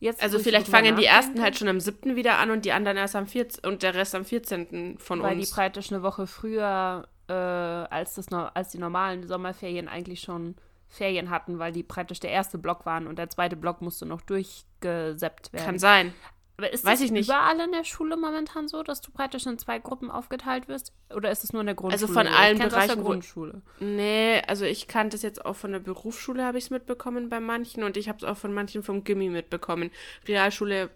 [0.00, 2.16] Jetzt, Also vielleicht fangen die ersten halt schon am 7.
[2.16, 3.64] wieder an und die anderen erst am 14.
[3.64, 4.98] und der Rest am 14.
[4.98, 5.48] von Weil uns.
[5.48, 10.56] die praktisch eine Woche früher, äh, als, das, als die normalen Sommerferien eigentlich schon
[10.88, 14.20] Ferien hatten, weil die praktisch der erste Block waren und der zweite Block musste noch
[14.20, 15.64] durchgeseppt werden.
[15.64, 16.14] Kann sein.
[16.56, 17.28] Aber ist weiß das ich nicht.
[17.28, 20.92] überall in der Schule momentan so, dass du praktisch in zwei Gruppen aufgeteilt wirst?
[21.12, 22.02] Oder ist es nur in der Grundschule?
[22.02, 23.62] Also von allen ich kenn's aus der Bereichen, Grundschule.
[23.80, 27.40] Nee, also ich kannte es jetzt auch von der Berufsschule, habe ich es mitbekommen bei
[27.40, 29.90] manchen und ich habe es auch von manchen vom Gimmi mitbekommen.
[30.28, 30.90] Realschule,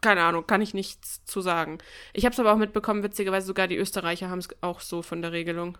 [0.00, 1.78] keine Ahnung, kann ich nichts zu sagen.
[2.12, 5.22] Ich habe es aber auch mitbekommen, witzigerweise sogar die Österreicher haben es auch so von
[5.22, 5.78] der Regelung.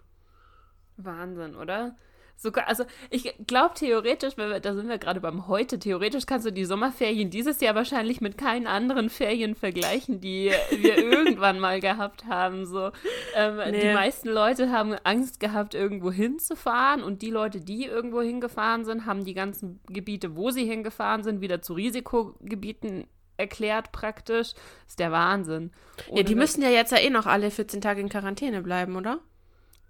[0.99, 1.97] Wahnsinn, oder?
[2.43, 6.47] Sogar, also ich glaube theoretisch, wenn wir, da sind wir gerade beim heute, theoretisch kannst
[6.47, 11.81] du die Sommerferien dieses Jahr wahrscheinlich mit keinen anderen Ferien vergleichen, die wir irgendwann mal
[11.81, 12.65] gehabt haben.
[12.65, 12.93] So,
[13.37, 13.81] ähm, nee.
[13.81, 19.05] Die meisten Leute haben Angst gehabt, irgendwo hinzufahren und die Leute, die irgendwo hingefahren sind,
[19.05, 24.55] haben die ganzen Gebiete, wo sie hingefahren sind, wieder zu Risikogebieten erklärt praktisch.
[24.55, 25.73] Das ist der Wahnsinn.
[26.09, 28.97] Ohne ja, die müssen ja jetzt ja eh noch alle 14 Tage in Quarantäne bleiben,
[28.97, 29.21] oder?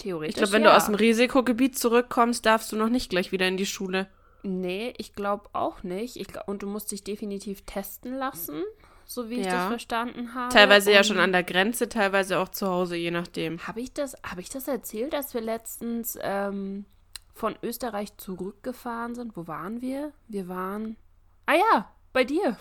[0.01, 0.31] Theoretisch.
[0.31, 0.71] Ich glaube, wenn ja.
[0.71, 4.09] du aus dem Risikogebiet zurückkommst, darfst du noch nicht gleich wieder in die Schule.
[4.43, 6.17] Nee, ich glaube auch nicht.
[6.17, 8.63] Ich glaub, und du musst dich definitiv testen lassen,
[9.05, 9.53] so wie ich ja.
[9.53, 10.53] das verstanden habe.
[10.53, 13.67] Teilweise und ja schon an der Grenze, teilweise auch zu Hause, je nachdem.
[13.67, 16.87] Habe ich, das, hab ich das erzählt, dass wir letztens ähm,
[17.35, 19.37] von Österreich zurückgefahren sind?
[19.37, 20.13] Wo waren wir?
[20.29, 20.97] Wir waren.
[21.45, 22.57] Ah ja, bei dir.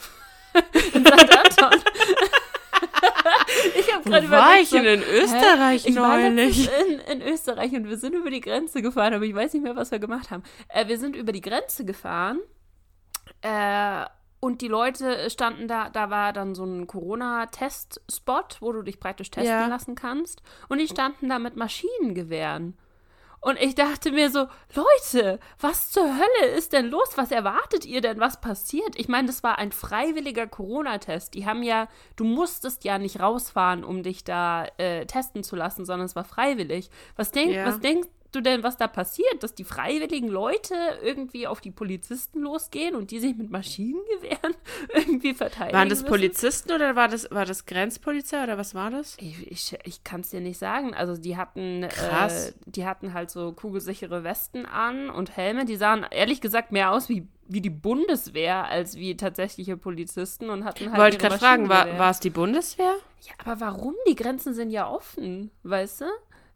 [0.94, 1.62] in St.
[1.62, 1.80] Anton.
[3.76, 4.48] ich habe gerade überlegt.
[4.48, 5.92] War ich so, in Österreich hä?
[5.92, 6.60] neulich?
[6.60, 9.54] Ich war in, in, Österreich und wir sind über die Grenze gefahren, aber ich weiß
[9.54, 10.44] nicht mehr, was wir gemacht haben.
[10.68, 12.40] Äh, wir sind über die Grenze gefahren
[13.42, 14.06] äh,
[14.40, 19.32] und die Leute standen da, da war dann so ein Corona-Test-Spot, wo du dich praktisch
[19.32, 19.68] testen ja.
[19.68, 20.42] lassen kannst.
[20.70, 22.78] Und die standen da mit Maschinengewehren.
[23.42, 27.10] Und ich dachte mir so, Leute, was zur Hölle ist denn los?
[27.16, 28.98] Was erwartet ihr denn, was passiert?
[28.98, 31.34] Ich meine, das war ein freiwilliger Corona-Test.
[31.34, 35.86] Die haben ja, du musstest ja nicht rausfahren, um dich da äh, testen zu lassen,
[35.86, 36.90] sondern es war freiwillig.
[37.16, 37.66] Was, denk, ja.
[37.66, 39.42] was denkst du denn, was da passiert?
[39.42, 44.56] Dass die freiwilligen Leute irgendwie auf die Polizisten losgehen und die sich mit Maschinengewehren
[44.94, 45.78] irgendwie verteidigen?
[45.78, 46.10] Waren das müssen?
[46.10, 49.18] Polizisten oder war das, war das Grenzpolizei oder was war das?
[49.20, 50.94] Ich, ich, ich kann es dir nicht sagen.
[50.94, 52.50] Also die hatten, Krass.
[52.50, 55.66] Äh, die hatten halt so kugelsichere Westen an und Helme.
[55.66, 60.64] Die sahen ehrlich gesagt mehr aus wie wie die Bundeswehr als wie tatsächliche Polizisten und
[60.64, 61.02] hatten halt.
[61.02, 62.94] Wollte gerade fragen, war, war es die Bundeswehr?
[63.22, 63.96] Ja, aber warum?
[64.08, 66.06] Die Grenzen sind ja offen, weißt du?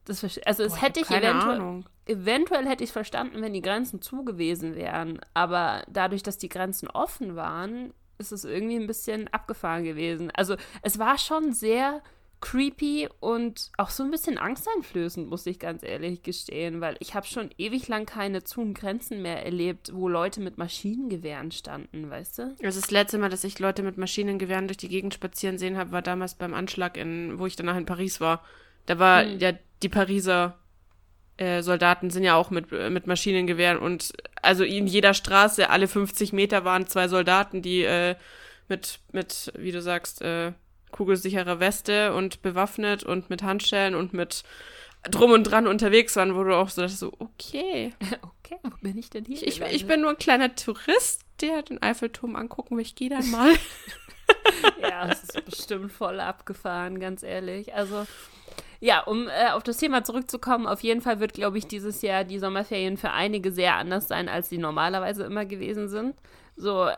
[0.05, 1.85] Das, also es Boah, hätte ich eventuell, Ahnung.
[2.05, 5.19] eventuell hätte ich verstanden, wenn die Grenzen zu gewesen wären.
[5.33, 10.31] Aber dadurch, dass die Grenzen offen waren, ist es irgendwie ein bisschen abgefahren gewesen.
[10.31, 12.01] Also es war schon sehr
[12.43, 17.25] creepy und auch so ein bisschen angsteinflößend, muss ich ganz ehrlich gestehen, weil ich habe
[17.25, 22.39] schon ewig lang keine Zu- und Grenzen mehr erlebt, wo Leute mit Maschinengewehren standen, weißt
[22.39, 22.55] du?
[22.61, 25.93] Also das letzte Mal, dass ich Leute mit Maschinengewehren durch die Gegend spazieren sehen habe,
[25.93, 28.43] war damals beim Anschlag, in, wo ich danach in Paris war.
[28.85, 29.39] Da war hm.
[29.39, 30.57] ja die Pariser
[31.37, 35.87] äh, Soldaten sind ja auch mit, äh, mit Maschinengewehren und also in jeder Straße, alle
[35.87, 38.15] 50 Meter waren zwei Soldaten, die äh,
[38.67, 40.53] mit, mit, wie du sagst, äh,
[40.91, 44.43] kugelsicherer Weste und bewaffnet und mit Handschellen und mit
[45.09, 47.93] drum und dran unterwegs waren, wo du auch so dachtest, so, okay.
[48.45, 49.41] Okay, wo bin ich denn hier?
[49.41, 52.83] Ich, ich, bin nur ein kleiner Tourist, der den Eiffelturm angucken will.
[52.83, 53.53] Ich gehe dann mal.
[54.81, 57.73] ja, das ist bestimmt voll abgefahren, ganz ehrlich.
[57.73, 58.05] Also,
[58.83, 62.25] ja, um äh, auf das Thema zurückzukommen, auf jeden Fall wird, glaube ich, dieses Jahr
[62.25, 66.15] die Sommerferien für einige sehr anders sein, als sie normalerweise immer gewesen sind.
[66.57, 66.89] So,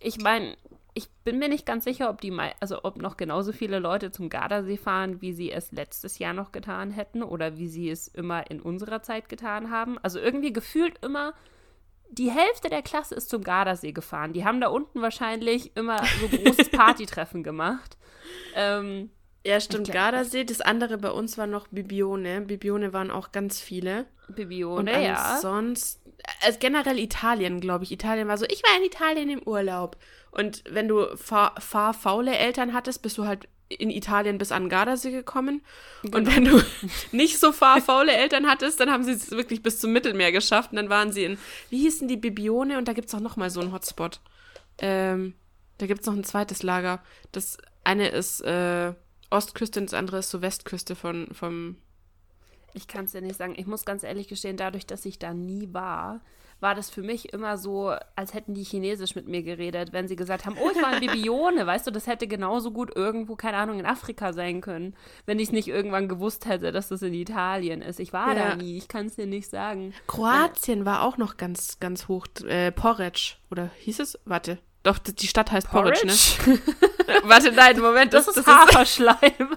[0.00, 0.56] ich meine,
[0.94, 4.30] ich bin mir nicht ganz sicher, ob die, also ob noch genauso viele Leute zum
[4.30, 8.50] Gardasee fahren, wie sie es letztes Jahr noch getan hätten oder wie sie es immer
[8.50, 9.98] in unserer Zeit getan haben.
[9.98, 11.34] Also irgendwie gefühlt immer
[12.10, 14.32] die Hälfte der Klasse ist zum Gardasee gefahren.
[14.32, 17.98] Die haben da unten wahrscheinlich immer so großes Partytreffen gemacht.
[18.54, 19.10] Ähm,
[19.48, 20.44] ja, stimmt, Gardasee.
[20.44, 22.42] Das andere bei uns war noch Bibione.
[22.42, 24.06] Bibione waren auch ganz viele.
[24.28, 25.38] Bibione, Und ja.
[25.40, 26.02] Sonst,
[26.44, 27.92] also generell Italien, glaube ich.
[27.92, 29.96] Italien war so, ich war in Italien im Urlaub.
[30.30, 35.12] Und wenn du fahr, fahrfaule Eltern hattest, bist du halt in Italien bis an Gardasee
[35.12, 35.62] gekommen.
[36.02, 36.18] Genau.
[36.18, 36.62] Und wenn du
[37.12, 40.72] nicht so fahrfaule Eltern hattest, dann haben sie es wirklich bis zum Mittelmeer geschafft.
[40.72, 41.38] Und dann waren sie in,
[41.70, 42.76] wie hießen die Bibione?
[42.76, 44.20] Und da gibt es auch noch mal so einen Hotspot.
[44.78, 45.34] Ähm,
[45.78, 47.02] da gibt es noch ein zweites Lager.
[47.32, 48.92] Das eine ist, äh,
[49.30, 51.76] Ostküste und das andere ist so Westküste von, vom.
[52.74, 53.54] Ich kann es ja nicht sagen.
[53.56, 56.20] Ich muss ganz ehrlich gestehen, dadurch, dass ich da nie war,
[56.60, 60.16] war das für mich immer so, als hätten die Chinesisch mit mir geredet, wenn sie
[60.16, 63.58] gesagt haben, oh, ich war in Bibione, weißt du, das hätte genauso gut irgendwo, keine
[63.58, 64.94] Ahnung, in Afrika sein können,
[65.26, 68.00] wenn ich es nicht irgendwann gewusst hätte, dass das in Italien ist.
[68.00, 68.50] Ich war ja.
[68.50, 69.94] da nie, ich kann es dir nicht sagen.
[70.06, 72.26] Kroatien war auch noch ganz, ganz hoch.
[72.46, 74.18] Äh, Porridge, oder hieß es?
[74.24, 74.58] Warte.
[74.88, 76.58] Doch, die Stadt heißt Porridge, Porridge ne?
[77.24, 78.14] Warte, nein, Moment.
[78.14, 79.18] Das, das ist das Haferschleim.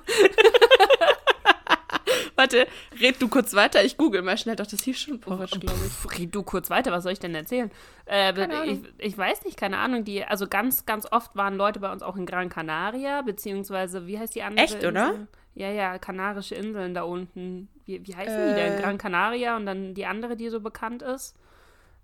[2.36, 2.67] Warte,
[3.00, 3.82] red du kurz weiter.
[3.82, 4.58] Ich google mal schnell.
[4.58, 6.20] Doch, das hieß schon Porridge, glaube ich.
[6.20, 6.91] Red du kurz weiter.
[6.91, 7.72] Was soll ich denn erzählen?
[8.08, 8.34] Äh,
[8.66, 10.03] ich, ich, weiß nicht, keine Ahnung.
[10.03, 14.20] Die, also ganz, ganz oft waren Leute bei uns auch in Gran Canaria, beziehungsweise, wie
[14.20, 14.89] heißt die andere Echt, Insel?
[14.89, 15.28] oder?
[15.56, 17.70] Ja, ja, Kanarische Inseln da unten.
[17.86, 18.80] Wie, wie heißen äh, die denn?
[18.80, 18.82] Äh.
[18.82, 21.38] Gran Canaria und dann die andere, die so bekannt ist.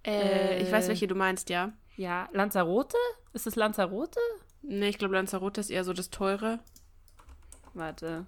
[0.06, 1.74] Äh, ich weiß, welche du meinst, ja.
[1.98, 2.95] Ja, Lanzarote?
[3.34, 4.20] Ist es Lanzarote?
[4.62, 6.60] Nee, ich glaube, Lanzarote ist eher so das teure.
[7.74, 8.26] Warte.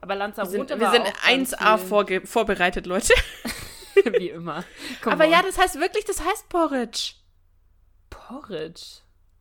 [0.00, 3.14] Aber Lanzarote wir sind, wir sind 1A vorbereitet, Leute.
[4.18, 4.64] Wie immer.
[5.02, 5.30] Come Aber on.
[5.30, 7.14] ja, das heißt wirklich, das heißt Porridge.
[8.10, 8.82] Porridge.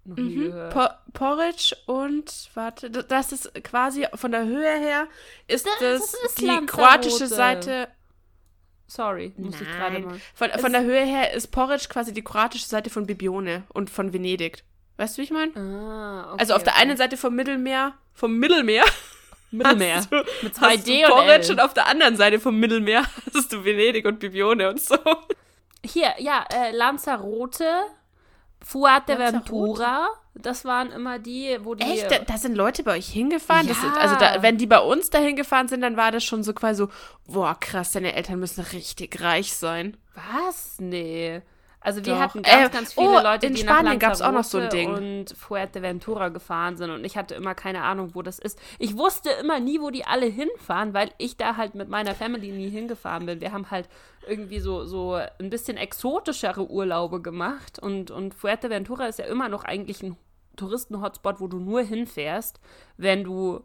[0.03, 0.51] Noch Mhm.
[0.71, 5.07] Por Porridge und, warte, das ist quasi von der Höhe her,
[5.47, 6.71] ist Das- das, das ist die Lanzarote.
[6.71, 7.87] kroatische Seite.
[8.93, 10.03] Sorry, muss ich gerade Nein.
[10.03, 10.19] mal.
[10.33, 14.11] Von, von der Höhe her ist Porridge quasi die kroatische Seite von Bibione und von
[14.11, 14.65] Venedig.
[14.97, 15.55] Weißt du, wie ich meine?
[15.55, 16.81] Ah, okay, also auf der okay.
[16.81, 18.83] einen Seite vom Mittelmeer, vom Mittelmeer
[19.51, 19.95] Mittelmeer.
[19.95, 21.51] hast du, Mit zwei D und Porridge L.
[21.51, 24.97] und auf der anderen Seite vom Mittelmeer hast du Venedig und Bibione und so.
[25.85, 27.83] Hier, ja, äh, Lanzarote,
[28.63, 30.09] Fuerteventura.
[30.33, 31.83] Das waren immer die, wo die.
[31.83, 32.09] Echt?
[32.09, 33.67] Da, da sind Leute bei euch hingefahren?
[33.67, 33.89] Das Ja.
[33.89, 36.53] ist, also da, wenn die bei uns dahin gefahren sind, dann war das schon so
[36.53, 36.89] quasi so,
[37.27, 39.97] boah, krass, deine Eltern müssen richtig reich sein.
[40.15, 40.75] Was?
[40.79, 41.41] Nee.
[41.83, 42.19] Also wir Doch.
[42.21, 44.59] hatten ganz, Äh, ganz viele oh, Leute, in die Spanien nach gab's auch noch so
[44.59, 44.93] ein Ding.
[44.93, 48.59] und Fuerteventura gefahren sind und ich hatte immer keine Ahnung, wo das ist.
[48.77, 52.51] Ich wusste immer nie, wo die alle hinfahren, weil ich da halt mit meiner Family
[52.51, 53.41] nie hingefahren bin.
[53.41, 53.89] Wir haben halt
[54.27, 59.63] irgendwie so, so ein bisschen exotischere Urlaube gemacht und, und Fuerteventura ist ja immer noch
[59.63, 60.15] eigentlich ein
[60.57, 62.59] Touristen-Hotspot, wo du nur hinfährst,
[62.97, 63.61] wenn du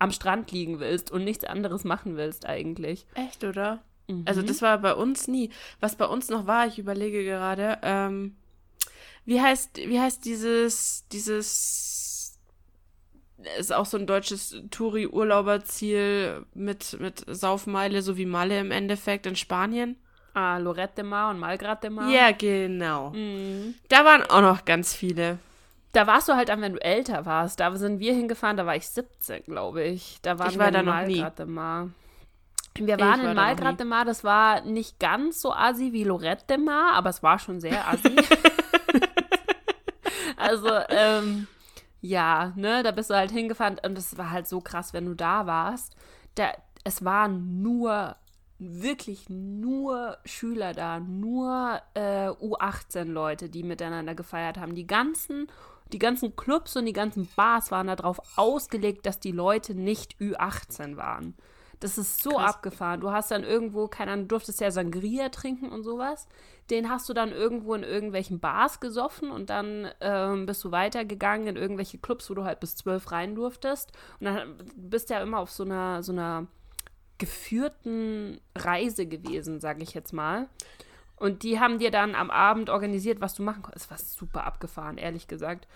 [0.00, 3.06] am Strand liegen willst und nichts anderes machen willst eigentlich.
[3.14, 3.82] Echt, oder?
[4.24, 5.50] Also das war bei uns nie.
[5.80, 8.36] Was bei uns noch war, ich überlege gerade, ähm,
[9.24, 12.38] wie heißt, wie heißt dieses, dieses,
[13.58, 19.34] ist auch so ein deutsches Touri-Urlauberziel mit, mit Saufmeile, so wie Malle im Endeffekt in
[19.34, 19.96] Spanien?
[20.34, 22.08] Ah, Lorette de Mar und Malgrat de Mar.
[22.10, 23.10] Ja, genau.
[23.10, 23.74] Mhm.
[23.88, 25.38] Da waren auch noch ganz viele.
[25.92, 27.58] Da warst du halt dann, wenn du älter warst.
[27.58, 30.18] Da sind wir hingefahren, da war ich 17, glaube ich.
[30.20, 31.24] Da waren Ich war wir da noch nie.
[31.46, 31.88] Mar.
[32.78, 36.44] Wir waren war in Malgrat de Mar, das war nicht ganz so assi wie Lorette
[36.48, 38.16] de Mar, aber es war schon sehr assi.
[40.36, 41.46] also, ähm,
[42.00, 45.14] ja, ne, da bist du halt hingefahren und es war halt so krass, wenn du
[45.14, 45.96] da warst.
[46.34, 46.52] Da,
[46.84, 48.16] es waren nur,
[48.58, 54.74] wirklich nur Schüler da, nur äh, U18-Leute, die miteinander gefeiert haben.
[54.74, 55.48] Die ganzen,
[55.92, 60.96] die ganzen Clubs und die ganzen Bars waren darauf ausgelegt, dass die Leute nicht Ü18
[60.96, 61.34] waren.
[61.80, 62.54] Das ist so Krass.
[62.54, 63.00] abgefahren.
[63.00, 66.26] Du hast dann irgendwo, keine Ahnung, du durftest ja Sangria trinken und sowas.
[66.70, 71.48] Den hast du dann irgendwo in irgendwelchen Bars gesoffen und dann ähm, bist du weitergegangen
[71.48, 73.92] in irgendwelche Clubs, wo du halt bis zwölf rein durftest.
[74.18, 76.46] Und dann bist du ja immer auf so einer, so einer
[77.18, 80.48] geführten Reise gewesen, sage ich jetzt mal.
[81.16, 83.86] Und die haben dir dann am Abend organisiert, was du machen konntest.
[83.86, 85.66] Es war super abgefahren, ehrlich gesagt.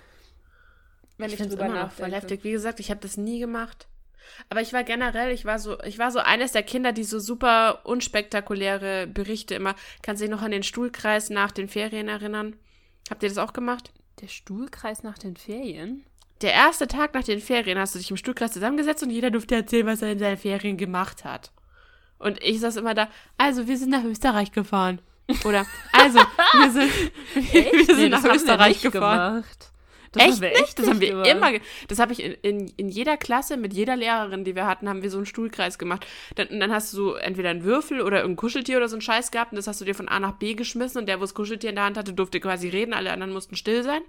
[1.17, 2.45] Wenn Ich ich, finde es immer noch voll heftig.
[2.45, 3.87] Wie gesagt, ich habe das nie gemacht.
[4.49, 7.19] Aber ich war generell, ich war so, ich war so eines der Kinder, die so
[7.19, 9.75] super unspektakuläre Berichte immer.
[10.03, 12.57] Kannst du dich noch an den Stuhlkreis nach den Ferien erinnern?
[13.11, 13.93] Habt ihr das auch gemacht?
[14.21, 16.05] Der Stuhlkreis nach den Ferien?
[16.43, 19.55] Der erste Tag nach den Ferien hast du dich im Stuhlkreis zusammengesetzt und jeder durfte
[19.57, 21.53] erzählen, was er in seinen Ferien gemacht hat.
[22.19, 23.09] Und ich saß immer da,
[23.39, 25.01] also wir sind nach Österreich gefahren.
[25.45, 26.93] Oder, also, wir sind,
[27.53, 29.43] wir sind Nee, nach wir Österreich gefahren.
[29.43, 29.71] Gemacht.
[30.13, 30.79] Das echt haben wir nicht?
[30.79, 31.53] Das haben wir immer,
[31.89, 35.03] das habe ich in, in, in jeder Klasse mit jeder Lehrerin, die wir hatten, haben
[35.03, 36.07] wir so einen Stuhlkreis gemacht.
[36.35, 39.03] Dann, und dann hast du so entweder einen Würfel oder ein Kuscheltier oder so einen
[39.03, 41.23] Scheiß gehabt und das hast du dir von A nach B geschmissen und der, wo
[41.23, 44.03] das Kuscheltier in der Hand hatte, durfte quasi reden, alle anderen mussten still sein.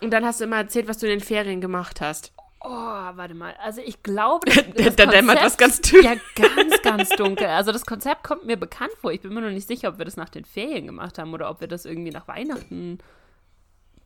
[0.00, 2.32] Und dann hast du immer erzählt, was du in den Ferien gemacht hast.
[2.60, 3.54] Oh, warte mal.
[3.62, 6.04] Also ich glaube, Da, das da dämmert was ganz dünn.
[6.04, 7.46] Ja, ganz, ganz dunkel.
[7.46, 9.12] Also das Konzept kommt mir bekannt vor.
[9.12, 11.50] Ich bin mir noch nicht sicher, ob wir das nach den Ferien gemacht haben oder
[11.50, 12.98] ob wir das irgendwie nach Weihnachten.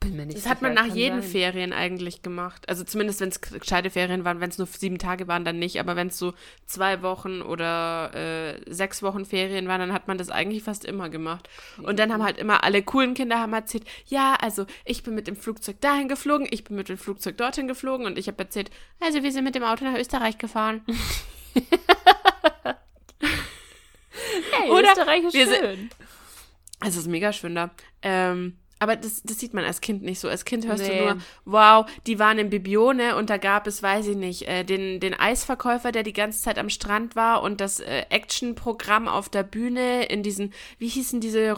[0.02, 0.50] Bin mir nicht Das sicher.
[0.54, 1.30] hat man nach jeden sein.
[1.30, 2.68] Ferien eigentlich gemacht.
[2.68, 5.78] Also zumindest, wenn es gescheite Ferien waren, wenn es nur sieben Tage waren, dann nicht.
[5.80, 6.34] Aber wenn es so
[6.66, 11.08] zwei Wochen oder äh, sechs Wochen Ferien waren, dann hat man das eigentlich fast immer
[11.08, 11.48] gemacht.
[11.82, 15.26] Und dann haben halt immer alle coolen Kinder haben erzählt, ja, also ich bin mit
[15.26, 18.70] dem Flugzeug dahin geflogen, ich bin mit dem Flugzeug dorthin geflogen und ich habe erzählt,
[19.00, 20.82] also wir sind mit dem Auto nach Österreich gefahren.
[24.52, 25.90] Hey, Oder Österreich ist sind- schön.
[26.84, 27.70] Es ist mega schön da.
[28.02, 30.28] Ähm, aber das, das sieht man als Kind nicht so.
[30.28, 30.98] Als Kind hörst Nee.
[30.98, 34.64] du nur, wow, die waren in Bibione und da gab es, weiß ich nicht, äh,
[34.64, 39.28] den, den Eisverkäufer, der die ganze Zeit am Strand war und das äh, Actionprogramm auf
[39.28, 41.52] der Bühne in diesen, wie hießen diese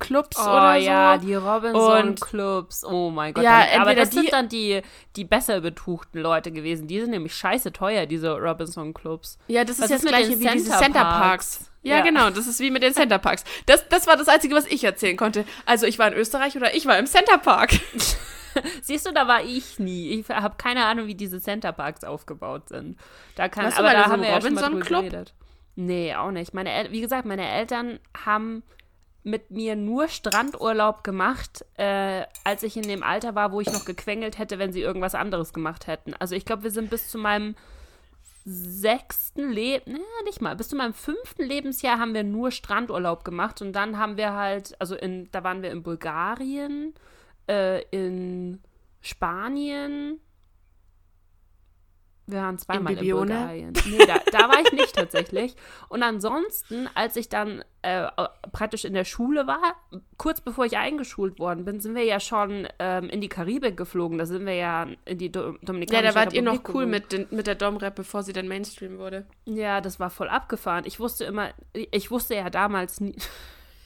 [0.00, 1.26] Robinson-Clubs Oh oder ja, so?
[1.26, 2.84] die Robinson Und- Clubs.
[2.84, 3.44] Oh mein Gott.
[3.44, 4.82] Ja, dann, aber das sind die- dann die,
[5.16, 6.86] die besser betuchten Leute gewesen.
[6.86, 9.38] Die sind nämlich scheiße teuer, diese Robinson Clubs.
[9.48, 11.58] Ja, das ist Was ist das mit gleiche den wie diese Center Center Parks?
[11.58, 11.70] Parks.
[11.82, 12.02] Ja, Ja.
[12.02, 13.44] genau, das ist wie mit den Center Parks.
[13.66, 15.44] Das, das war das Einzige, was ich erzählen konnte.
[15.66, 17.70] Also ich war in Österreich oder ich war im Center Park.
[18.82, 20.08] Siehst du, da war ich nie.
[20.20, 22.98] Ich habe keine Ahnung, wie diese Center Parks aufgebaut sind.
[23.36, 25.34] Da kann, Warst aber da haben wir ja schon mal drüber geredet.
[25.76, 26.54] Nee, auch nicht.
[26.54, 28.64] Meine El wie gesagt, meine Eltern haben
[29.28, 33.84] mit mir nur Strandurlaub gemacht, äh, als ich in dem Alter war, wo ich noch
[33.84, 36.14] gequengelt hätte, wenn sie irgendwas anderes gemacht hätten.
[36.14, 37.54] Also ich glaube, wir sind bis zu meinem
[38.44, 43.60] sechsten Leb, naja, nicht mal, bis zu meinem fünften Lebensjahr haben wir nur Strandurlaub gemacht
[43.60, 46.94] und dann haben wir halt, also in, da waren wir in Bulgarien,
[47.46, 48.60] äh, in
[49.02, 50.18] Spanien,
[52.28, 53.72] wir waren zweimal in, in Bulgarien.
[53.88, 55.56] Nee, da, da, war ich nicht tatsächlich.
[55.88, 58.06] Und ansonsten, als ich dann äh,
[58.52, 59.76] praktisch in der Schule war,
[60.18, 64.18] kurz bevor ich eingeschult worden bin, sind wir ja schon ähm, in die Karibik geflogen.
[64.18, 66.86] Da sind wir ja in die Do Dominikanische Ja, da wart Republik ihr noch cool
[66.86, 69.26] mit, den, mit der Domrep, bevor sie dann Mainstream wurde.
[69.46, 70.84] Ja, das war voll abgefahren.
[70.86, 73.16] Ich wusste immer, ich wusste ja damals nie,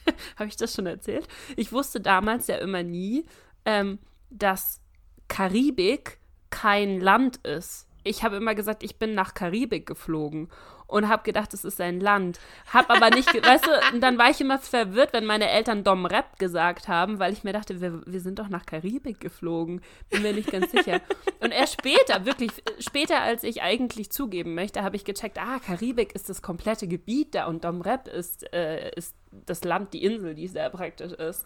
[0.35, 1.29] habe ich das schon erzählt?
[1.55, 3.25] Ich wusste damals ja immer nie,
[3.63, 4.81] ähm, dass
[5.29, 6.17] Karibik
[6.49, 10.49] kein Land ist ich habe immer gesagt, ich bin nach Karibik geflogen
[10.87, 12.39] und habe gedacht, es ist ein Land.
[12.71, 16.37] Hab aber nicht, weißt du, dann war ich immer verwirrt, wenn meine Eltern Dom Rep
[16.37, 19.81] gesagt haben, weil ich mir dachte, wir, wir sind doch nach Karibik geflogen.
[20.09, 21.01] Bin mir nicht ganz sicher.
[21.39, 26.13] Und erst später, wirklich später, als ich eigentlich zugeben möchte, habe ich gecheckt, ah, Karibik
[26.13, 30.35] ist das komplette Gebiet da und Dom Rep ist, äh, ist das Land, die Insel,
[30.35, 31.45] die sehr praktisch ist.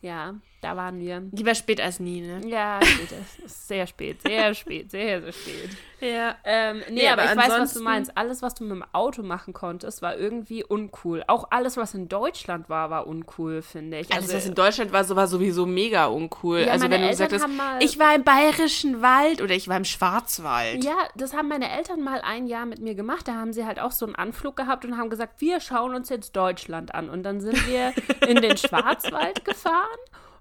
[0.00, 1.22] Ja, da waren wir.
[1.32, 2.40] Lieber spät als nie, ne?
[2.46, 5.70] Ja, spät ist sehr spät, sehr spät, sehr, sehr spät.
[6.00, 6.36] Ja.
[6.44, 8.16] Ähm, nee, nee aber, aber, ich weiß, was du meinst.
[8.16, 11.24] Alles, was du mit dem Auto machen konntest, war irgendwie uncool.
[11.26, 14.12] Auch alles, was in Deutschland war, war uncool, finde ich.
[14.12, 16.60] Alles, also, was in Deutschland war, so war sowieso mega uncool.
[16.60, 17.46] Ja, also wenn du gesagt hast,
[17.80, 20.84] ich war im Bayerischen Wald oder ich war im Schwarzwald.
[20.84, 23.26] Ja, das haben meine Eltern mal ein Jahr mit mir gemacht.
[23.26, 26.08] Da haben sie halt auch so einen Anflug gehabt und haben gesagt, wir schauen uns
[26.08, 27.10] jetzt Deutschland an.
[27.10, 27.92] Und dann sind wir
[28.28, 29.87] in den Schwarzwald gefahren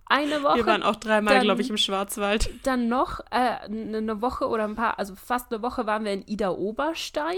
[0.09, 0.57] eine Woche.
[0.57, 2.49] Wir waren auch dreimal, glaube ich, im Schwarzwald.
[2.63, 6.25] Dann noch äh, eine Woche oder ein paar, also fast eine Woche waren wir in
[6.27, 7.35] Ida Oberstein.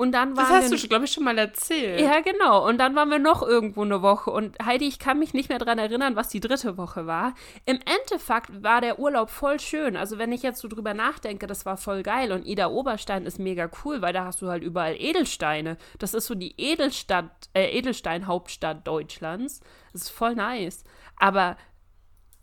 [0.00, 2.00] Und dann waren das hast du, glaube ich, schon mal erzählt.
[2.00, 2.66] Ja, genau.
[2.66, 4.30] Und dann waren wir noch irgendwo eine Woche.
[4.30, 7.34] Und Heidi, ich kann mich nicht mehr daran erinnern, was die dritte Woche war.
[7.66, 9.98] Im Endeffekt war der Urlaub voll schön.
[9.98, 12.32] Also wenn ich jetzt so drüber nachdenke, das war voll geil.
[12.32, 15.76] Und Ida Oberstein ist mega cool, weil da hast du halt überall Edelsteine.
[15.98, 19.60] Das ist so die Edelstadt, äh, Edelstein-Hauptstadt Deutschlands.
[19.92, 20.82] Das ist voll nice.
[21.20, 21.56] Aber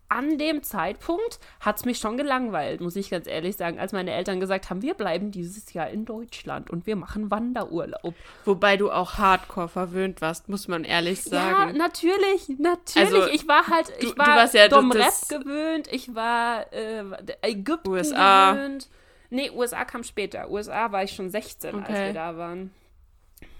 [0.09, 4.13] an dem Zeitpunkt hat es mich schon gelangweilt, muss ich ganz ehrlich sagen, als meine
[4.13, 8.15] Eltern gesagt haben, wir bleiben dieses Jahr in Deutschland und wir machen Wanderurlaub.
[8.45, 11.75] Wobei du auch hardcore verwöhnt warst, muss man ehrlich sagen.
[11.75, 12.95] Ja, natürlich, natürlich.
[12.95, 17.03] Also, ich war halt, ich du, war du ja Dom Rap gewöhnt, ich war äh,
[17.41, 18.53] Ägypten USA.
[18.53, 18.87] gewöhnt.
[19.29, 20.49] Nee, USA kam später.
[20.49, 21.85] USA war ich schon 16, okay.
[21.85, 22.71] als wir da waren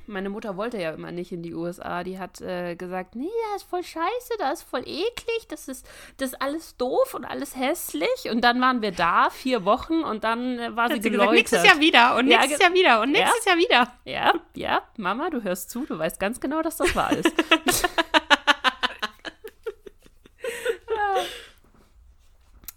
[0.07, 2.03] meine Mutter wollte ja immer nicht in die USA.
[2.03, 5.87] Die hat äh, gesagt, nee, das ist voll scheiße, das ist voll eklig, das ist,
[6.17, 8.29] das ist alles doof und alles hässlich.
[8.31, 11.35] Und dann waren wir da, vier Wochen, und dann äh, war sie geläutert.
[11.35, 13.93] nächstes Jahr wieder und ja, nächstes Jahr wieder und nächstes ja, Jahr wieder.
[14.05, 17.31] Ja, ja, Mama, du hörst zu, du weißt ganz genau, dass das wahr ist.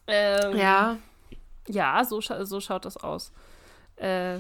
[0.07, 0.97] ähm, ja.
[1.69, 3.33] Ja, so, so schaut das aus.
[3.97, 4.39] Äh,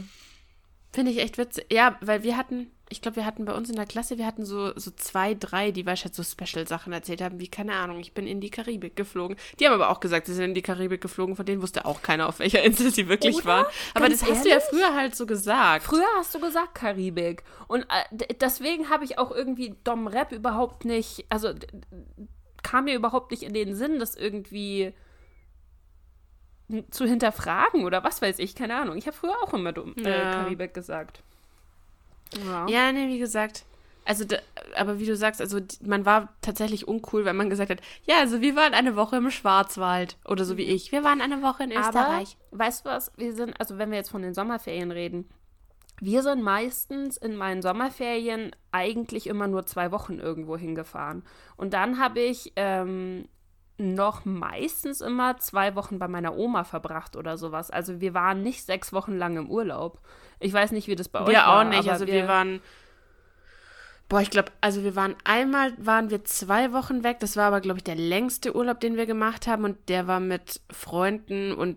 [0.92, 1.66] Finde ich echt witzig.
[1.70, 4.44] Ja, weil wir hatten, ich glaube, wir hatten bei uns in der Klasse, wir hatten
[4.44, 8.26] so, so zwei, drei, die wahrscheinlich so Special-Sachen erzählt haben, wie, keine Ahnung, ich bin
[8.26, 9.36] in die Karibik geflogen.
[9.58, 12.02] Die haben aber auch gesagt, sie sind in die Karibik geflogen, von denen wusste auch
[12.02, 13.46] keiner, auf welcher Insel sie wirklich Oder?
[13.46, 13.66] waren.
[13.94, 14.38] Aber Ganz das ehrlich?
[14.38, 15.84] hast du ja früher halt so gesagt.
[15.84, 17.44] Früher hast du gesagt Karibik.
[17.68, 21.54] Und äh, deswegen habe ich auch irgendwie Dom Rap überhaupt nicht, also
[22.64, 24.92] kam mir überhaupt nicht in den Sinn, dass irgendwie
[26.90, 28.96] zu hinterfragen oder was weiß ich, keine Ahnung.
[28.96, 30.32] Ich habe früher auch immer dumm, äh, ja.
[30.32, 31.22] Karibik gesagt.
[32.44, 32.66] Ja.
[32.68, 33.64] ja, nee, wie gesagt.
[34.04, 34.38] Also, da,
[34.76, 38.40] aber wie du sagst, also man war tatsächlich uncool, wenn man gesagt hat, ja, also
[38.40, 40.74] wir waren eine Woche im Schwarzwald oder so wie mhm.
[40.74, 40.90] ich.
[40.90, 42.36] Wir waren eine Woche in Österreich.
[42.50, 43.12] Aber, weißt du was?
[43.16, 45.28] Wir sind, also wenn wir jetzt von den Sommerferien reden,
[46.00, 51.22] wir sind meistens in meinen Sommerferien eigentlich immer nur zwei Wochen irgendwo hingefahren.
[51.56, 53.28] Und dann habe ich ähm,
[53.80, 57.70] noch meistens immer zwei Wochen bei meiner Oma verbracht oder sowas.
[57.70, 60.00] Also wir waren nicht sechs Wochen lang im Urlaub.
[60.38, 61.64] Ich weiß nicht, wie das bei wir euch war.
[61.64, 61.90] Wir auch nicht.
[61.90, 62.60] Also wir, wir waren.
[64.08, 67.18] Boah, ich glaube, also wir waren einmal, waren wir zwei Wochen weg.
[67.20, 69.64] Das war aber, glaube ich, der längste Urlaub, den wir gemacht haben.
[69.64, 71.76] Und der war mit Freunden und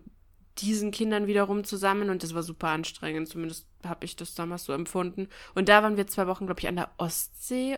[0.58, 2.10] diesen Kindern wiederum zusammen.
[2.10, 3.28] Und das war super anstrengend.
[3.28, 5.28] Zumindest habe ich das damals so empfunden.
[5.56, 7.78] Und da waren wir zwei Wochen, glaube ich, an der Ostsee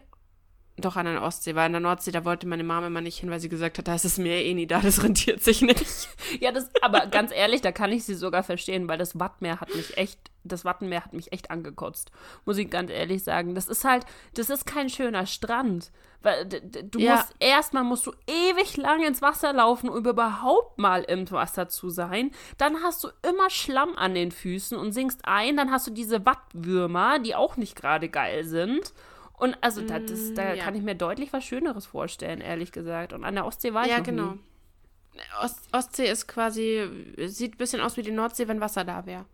[0.77, 3.29] doch an der Ostsee, weil an der Nordsee, da wollte meine Mama immer nicht hin,
[3.29, 6.09] weil sie gesagt hat, da ist das Meer eh nie da, das rentiert sich nicht.
[6.39, 9.73] ja, das, aber ganz ehrlich, da kann ich sie sogar verstehen, weil das Wattmeer hat
[9.73, 12.11] mich echt, das Wattenmeer hat mich echt angekotzt.
[12.45, 13.55] Muss ich ganz ehrlich sagen.
[13.55, 14.05] Das ist halt,
[14.35, 15.91] das ist kein schöner Strand.
[16.21, 17.15] Weil du ja.
[17.15, 21.89] musst, erstmal musst du ewig lang ins Wasser laufen, um überhaupt mal im Wasser zu
[21.89, 22.31] sein.
[22.57, 26.25] Dann hast du immer Schlamm an den Füßen und sinkst ein, dann hast du diese
[26.25, 28.93] Wattwürmer, die auch nicht gerade geil sind.
[29.37, 30.63] Und also da, das, da mm, ja.
[30.63, 33.13] kann ich mir deutlich was Schöneres vorstellen, ehrlich gesagt.
[33.13, 34.31] Und an der Ostsee war ich ja, noch genau.
[34.33, 34.39] nie.
[35.41, 36.89] Ost Ostsee ist quasi,
[37.27, 39.25] sieht ein bisschen aus wie die Nordsee, wenn Wasser da wäre.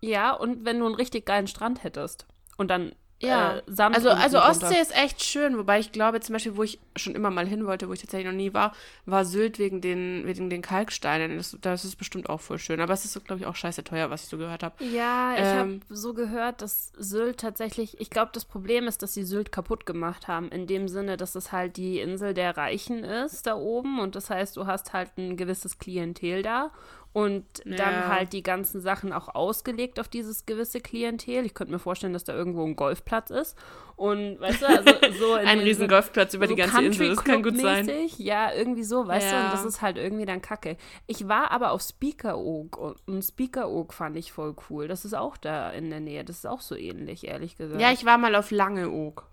[0.00, 2.26] Ja, und wenn du einen richtig geilen Strand hättest.
[2.56, 4.38] Und dann Ja, äh, Sand also, also.
[4.40, 7.66] Ostsee ist echt schön, wobei ich glaube zum Beispiel, wo ich schon immer mal hin
[7.66, 8.74] wollte, wo ich tatsächlich noch nie war,
[9.06, 11.36] war Sylt wegen den, wegen den Kalksteinen.
[11.36, 12.80] Das, das ist bestimmt auch voll schön.
[12.80, 14.74] Aber es ist, glaube ich, auch scheiße teuer, was ich so gehört habe.
[14.84, 19.14] Ja, ich Ähm, habe so gehört, dass Sylt tatsächlich, ich glaube, das Problem ist, dass
[19.14, 23.04] sie Sylt kaputt gemacht haben, in dem Sinne, dass es halt die Insel der Reichen
[23.04, 26.70] ist da oben und das heißt, du hast halt ein gewisses Klientel da
[27.12, 28.08] und dann Ja.
[28.08, 31.44] halt die ganzen Sachen auch ausgelegt auf dieses gewisse Klientel.
[31.44, 33.56] Ich könnte mir vorstellen, dass da irgendwo ein Golfplatz ist
[33.96, 34.84] und weißt du, also
[35.18, 37.88] so in Ein riesen Golfplatz über die ganze Insel, das kann gut sein.
[38.16, 39.44] Ja, irgendwie so, weißt du, Ja.
[39.46, 40.76] und das ist halt irgendwie dann kacke.
[41.06, 44.88] Ich war aber auf Speakeroog und, und Speakeroog fand ich voll cool.
[44.88, 46.24] Das ist auch da in der Nähe.
[46.24, 47.80] Das ist auch so ähnlich, ehrlich gesagt.
[47.80, 49.26] Ja, ich war mal auf Langeoog.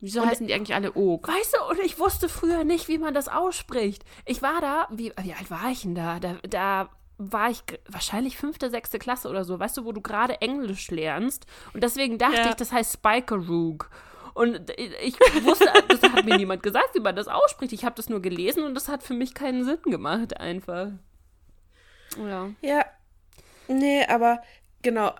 [0.00, 1.26] Wieso Und- heißen die eigentlich alle Oog?
[1.26, 4.04] Weißt du, und ich wusste früher nicht, wie man das ausspricht.
[4.26, 6.20] Ich war da, wie, wie alt war ich denn da?
[6.20, 10.40] Da, da war ich wahrscheinlich fünfte, sechste Klasse oder so, weißt du, wo du gerade
[10.40, 11.46] Englisch lernst.
[11.72, 12.48] Und deswegen dachte Ja.
[12.50, 13.88] ich, das heißt Spikeroog.
[14.34, 15.14] Und ich
[15.44, 17.72] wusste, das hat mir niemand gesagt, wie man das ausspricht.
[17.72, 20.88] Ich habe das nur gelesen und das hat für mich keinen Sinn gemacht, einfach.
[22.18, 22.84] Ja, Ja.
[23.68, 24.42] Nee, aber
[24.82, 25.12] genau.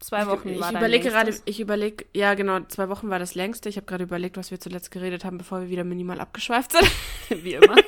[0.00, 3.34] Zwei Wochen ich war dein überlege gerade, ich überlege, ja genau, zwei Wochen war das
[3.34, 3.68] längste.
[3.68, 6.90] Ich habe gerade überlegt, was wir zuletzt geredet haben, bevor wir wieder minimal abgeschweift sind.
[7.44, 7.76] wie immer.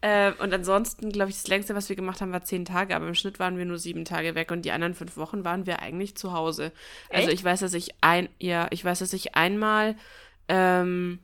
[0.00, 3.08] Ähm, und ansonsten, glaube ich, das längste, was wir gemacht haben, war zehn Tage, aber
[3.08, 5.82] im Schnitt waren wir nur sieben Tage weg und die anderen fünf Wochen waren wir
[5.82, 6.70] eigentlich zu Hause.
[7.10, 7.40] Also Echt?
[7.40, 9.96] ich weiß, dass ich ein, ja, ich weiß, dass ich einmal
[10.46, 11.18] ähm,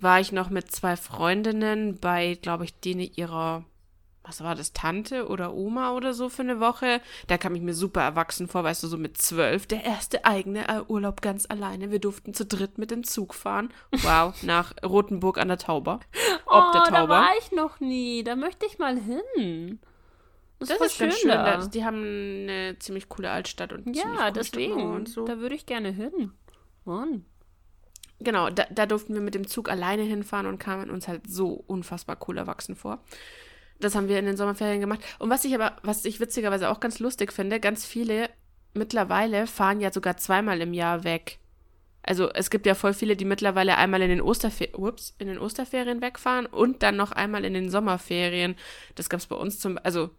[0.00, 3.64] war ich noch mit zwei Freundinnen bei, glaube ich, denen ihrer,
[4.24, 7.00] was war das, Tante oder Oma oder so für eine Woche.
[7.26, 9.66] Da kam ich mir super erwachsen vor, weißt du, so mit zwölf.
[9.66, 11.90] Der erste eigene äh, Urlaub ganz alleine.
[11.90, 13.72] Wir durften zu dritt mit dem Zug fahren.
[13.90, 16.00] Wow, nach Rothenburg an der Tauber.
[16.46, 17.14] Ob oh, der da Tauber.
[17.14, 18.22] war ich noch nie.
[18.22, 19.80] Da möchte ich mal hin.
[20.58, 21.30] Das, Das ist ganz schön.
[21.30, 21.56] da.
[21.56, 24.92] Da, die haben eine ziemlich coole Altstadt und ziemlich Ja, deswegen.
[24.92, 25.24] Und so.
[25.24, 26.32] Da würde ich gerne hin.
[26.84, 27.24] Mann.
[28.20, 31.64] Genau, da, da durften wir mit dem Zug alleine hinfahren und kamen uns halt so
[31.66, 33.02] unfassbar cool erwachsen vor.
[33.82, 35.00] Das haben wir in den Sommerferien gemacht.
[35.18, 38.30] Und was ich aber, was ich witzigerweise auch ganz lustig finde, ganz viele
[38.74, 41.38] mittlerweile fahren ja sogar zweimal im Jahr weg.
[42.02, 45.38] Also es gibt ja voll viele, die mittlerweile einmal in den, Osterfe Ups, in den
[45.38, 48.56] Osterferien wegfahren und dann noch einmal in den Sommerferien.
[48.96, 50.10] Das gab es bei uns zum, also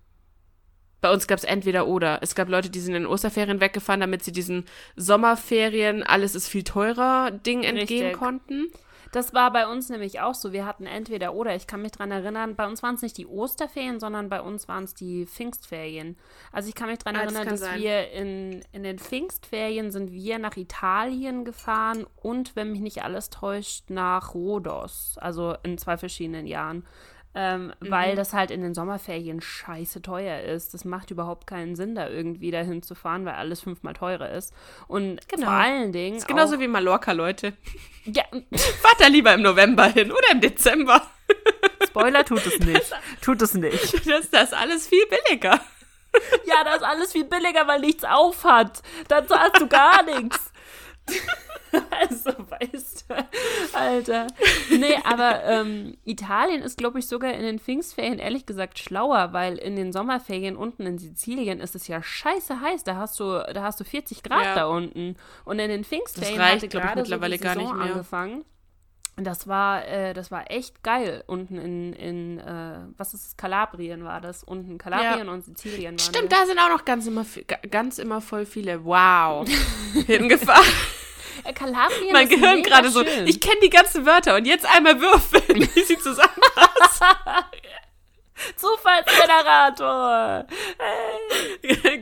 [1.02, 2.20] bei uns gab es entweder oder.
[2.22, 4.64] Es gab Leute, die sind in den Osterferien weggefahren, damit sie diesen
[4.96, 8.14] Sommerferien, alles ist viel teurer Ding entgehen Richtig.
[8.14, 8.68] konnten.
[9.14, 10.52] Das war bei uns nämlich auch so.
[10.54, 11.56] Wir hatten entweder oder.
[11.56, 14.68] Ich kann mich dran erinnern, bei uns waren es nicht die Osterferien, sondern bei uns
[14.68, 16.18] waren es die Pfingstferien.
[16.52, 17.80] Also ich kann mich dran Ah, das erinnern, kann dass sein.
[17.80, 23.30] wir in, in den Pfingstferien sind wir nach Italien gefahren und, wenn mich nicht alles
[23.30, 25.16] täuscht, nach Rhodos.
[25.20, 26.84] Also in zwei verschiedenen Jahren.
[27.36, 27.90] Ähm, Mhm.
[27.92, 30.74] Weil das halt in den Sommerferien scheiße teuer ist.
[30.76, 34.54] Das macht überhaupt keinen Sinn, da irgendwie dahin zu fahren, weil alles fünfmal teurer ist.
[34.88, 35.46] Und Genau.
[35.48, 36.14] vor allen Dingen.
[36.16, 37.54] Das ist genauso wie Mallorca, Leute.
[38.06, 38.24] ja,
[38.82, 41.02] Fahrt da lieber im November hin oder im Dezember.
[41.88, 42.94] Spoiler tut es nicht.
[43.22, 43.94] Tut es nicht.
[44.06, 45.60] Das, das ist alles viel billiger.
[46.46, 48.84] Ja, das ist alles viel billiger, weil nichts auf hat.
[49.08, 50.52] Dann zahlst du gar nichts.
[51.90, 53.16] Also, weißt du,
[53.74, 54.28] Alter.
[54.70, 59.58] Nee, aber ähm, Italien ist, glaube ich, sogar in den Pfingstferien ehrlich gesagt schlauer, weil
[59.58, 62.84] in den Sommerferien unten in Sizilien ist es ja scheiße heiß.
[62.84, 64.56] Da hast du, da hast du 40 Grad Ja.
[64.56, 65.16] da unten.
[65.46, 67.78] Und in den Pfingstferien reicht, hatte glaub ich, gerade mittlerweile so die gar nicht Saison
[67.80, 67.92] mehr.
[67.94, 68.46] angefangen.
[69.16, 71.24] Das war, äh, das war echt geil.
[71.28, 74.44] Unten in, in äh, was ist es, Kalabrien war das.
[74.44, 76.38] Unten Kalabrien und Sizilien waren Stimmt, wir.
[76.38, 77.24] da sind auch noch ganz immer,
[77.70, 78.84] ganz immer voll viele.
[78.84, 79.48] Wow.
[80.08, 80.66] Hingefahren.
[81.44, 83.02] Äh, Kalabrien mein Gehirn gerade so.
[83.26, 87.08] Ich kenne die ganzen Wörter und jetzt einmal würfeln, wie sie zusammenpassen.
[88.56, 90.48] Zufallsgenerator.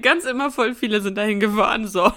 [0.01, 1.88] ganz immer voll viele sind dahin gefahren.
[1.88, 2.14] So.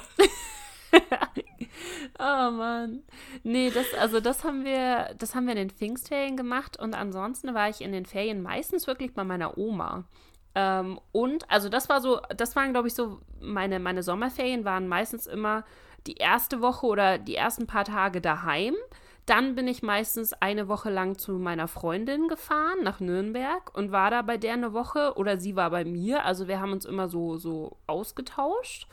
[2.26, 3.02] Oh Mann.
[3.42, 7.52] Nee, das, also das haben wir, das haben wir in den Pfingstferien gemacht und ansonsten
[7.52, 10.04] war ich in den Ferien meistens wirklich bei meiner Oma.
[10.54, 14.88] Ähm, und, also das war so, das waren, glaube ich, so, meine, meine Sommerferien waren
[14.88, 15.64] meistens immer
[16.06, 18.74] die erste Woche oder die ersten paar Tage daheim.
[19.26, 24.10] Dann bin ich meistens eine Woche lang zu meiner Freundin gefahren nach Nürnberg und war
[24.10, 26.24] da bei der eine Woche oder sie war bei mir.
[26.24, 28.86] Also wir haben uns immer so, so ausgetauscht.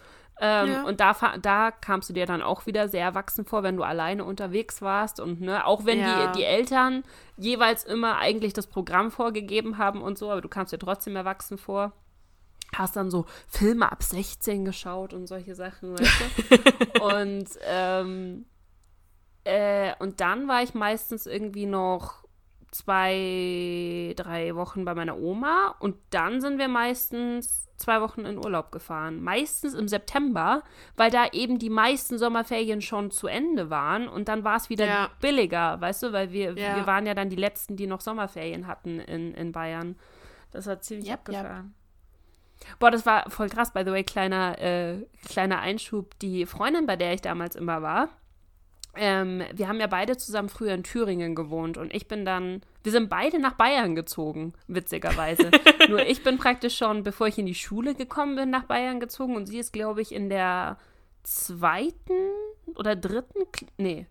[0.43, 0.83] Ähm, Ja.
[0.83, 4.25] Und da, da kamst du dir dann auch wieder sehr erwachsen vor, wenn du alleine
[4.25, 5.19] unterwegs warst.
[5.19, 6.31] Und ne, auch wenn Ja.
[6.31, 7.03] die, die Eltern
[7.37, 11.57] jeweils immer eigentlich das Programm vorgegeben haben und so, aber du kamst dir trotzdem erwachsen
[11.59, 11.93] vor.
[12.75, 17.01] Hast dann so Filme ab 16 geschaut und solche Sachen, weißt du?
[17.03, 18.45] und, ähm,
[19.43, 22.23] äh, und dann war ich meistens irgendwie noch
[22.71, 28.71] zwei, drei Wochen bei meiner Oma und dann sind wir meistens zwei Wochen in Urlaub
[28.71, 29.21] gefahren.
[29.21, 30.63] Meistens im September,
[30.95, 34.85] weil da eben die meisten Sommerferien schon zu Ende waren und dann war es wieder
[34.85, 35.09] Ja.
[35.19, 36.75] billiger, weißt du, weil wir, Ja.
[36.75, 39.95] wir waren ja dann die Letzten, die noch Sommerferien hatten in, in Bayern.
[40.51, 41.37] Das war ziemlich Yep, yep.
[41.37, 41.73] abgefahren.
[42.77, 46.17] Boah, das war voll krass, by the way, kleiner, äh, kleiner Einschub.
[46.19, 48.09] Die Freundin, bei der ich damals immer war,
[48.95, 52.91] ähm, wir haben ja beide zusammen früher in Thüringen gewohnt und ich bin dann, wir
[52.91, 55.51] sind beide nach Bayern gezogen, witzigerweise.
[55.89, 59.35] Nur ich bin praktisch schon, bevor ich in die Schule gekommen bin, nach Bayern gezogen
[59.35, 60.77] und sie ist, glaube ich, in der
[61.23, 62.13] zweiten
[62.75, 63.39] oder dritten,
[63.77, 64.07] nee,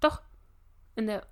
[0.00, 0.20] doch,
[0.96, 1.26] in der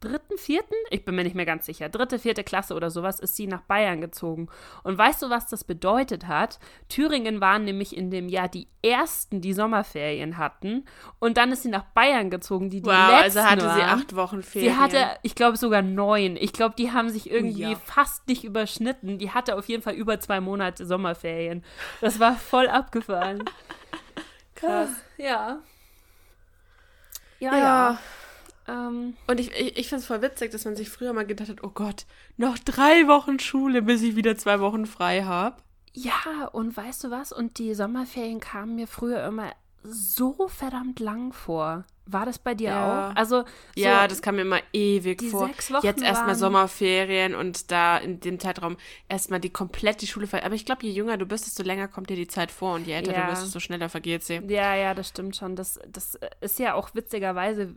[0.00, 3.36] dritten, vierten, ich bin mir nicht mehr ganz sicher, dritte, vierte Klasse oder sowas, ist
[3.36, 4.48] sie nach Bayern gezogen.
[4.82, 6.58] Und weißt du, was das bedeutet hat?
[6.88, 10.84] Thüringen waren nämlich in dem Jahr die ersten, die Sommerferien hatten.
[11.18, 14.00] Und dann ist sie nach Bayern gezogen, die die Wow, letzten also hatte sie waren.
[14.00, 14.74] acht Wochen Ferien.
[14.74, 16.36] Sie hatte, ich glaube, sogar neun.
[16.36, 17.76] Ich glaube, die haben sich irgendwie ja.
[17.84, 19.18] fast nicht überschnitten.
[19.18, 21.64] Die hatte auf jeden Fall über zwei Monate Sommerferien.
[22.00, 23.44] Das war voll abgefahren.
[24.54, 24.90] Krass.
[25.18, 25.58] Ja.
[27.38, 27.58] Ja, ja.
[27.58, 27.98] ja.
[28.68, 31.48] Ähm, Und ich, ich, ich finde es voll witzig, dass man sich früher mal gedacht
[31.48, 32.04] hat, oh Gott,
[32.36, 35.56] noch drei Wochen Schule, bis ich wieder zwei Wochen frei habe.
[35.92, 37.32] ja, und weißt du was?
[37.32, 39.50] Und die Sommerferien kamen mir früher immer
[39.82, 41.84] so verdammt lang vor.
[42.08, 43.10] War das bei dir Ja.
[43.10, 43.16] auch?
[43.16, 43.46] Also, so,
[43.82, 45.46] Ja, das kam mir immer ewig die vor.
[45.48, 48.76] sechs Wochen Jetzt erstmal Sommerferien und da in dem Zeitraum
[49.08, 50.28] erstmal die komplette Schule.
[50.44, 52.86] Aber ich glaube, je jünger du bist, desto länger kommt dir die Zeit vor und
[52.86, 53.26] je älter Ja.
[53.26, 54.40] du wirst, desto schneller vergeht sie.
[54.48, 55.56] Ja, ja, das stimmt schon.
[55.56, 57.74] Das, das ist ja auch witzigerweise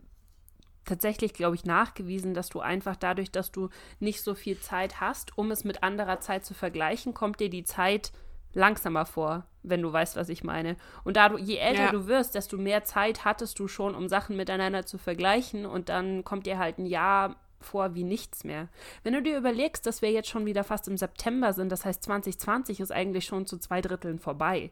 [0.90, 3.70] tatsächlich, glaube ich, nachgewiesen, dass du einfach dadurch, dass du
[4.00, 7.64] nicht so viel Zeit hast, um es mit anderer Zeit zu vergleichen, kommt dir die
[7.64, 8.12] Zeit
[8.52, 10.76] langsamer vor, wenn du weißt, was ich meine.
[11.04, 11.90] Und da du, je älter Ja.
[11.92, 16.24] du wirst, desto mehr Zeit hattest du schon, um Sachen miteinander zu vergleichen und dann
[16.24, 18.68] kommt dir halt ein Jahr vor wie nichts mehr.
[19.04, 22.02] Wenn du dir überlegst, dass wir jetzt schon wieder fast im September sind, das heißt
[22.02, 24.70] 2020 ist eigentlich schon zu zwei Dritteln vorbei.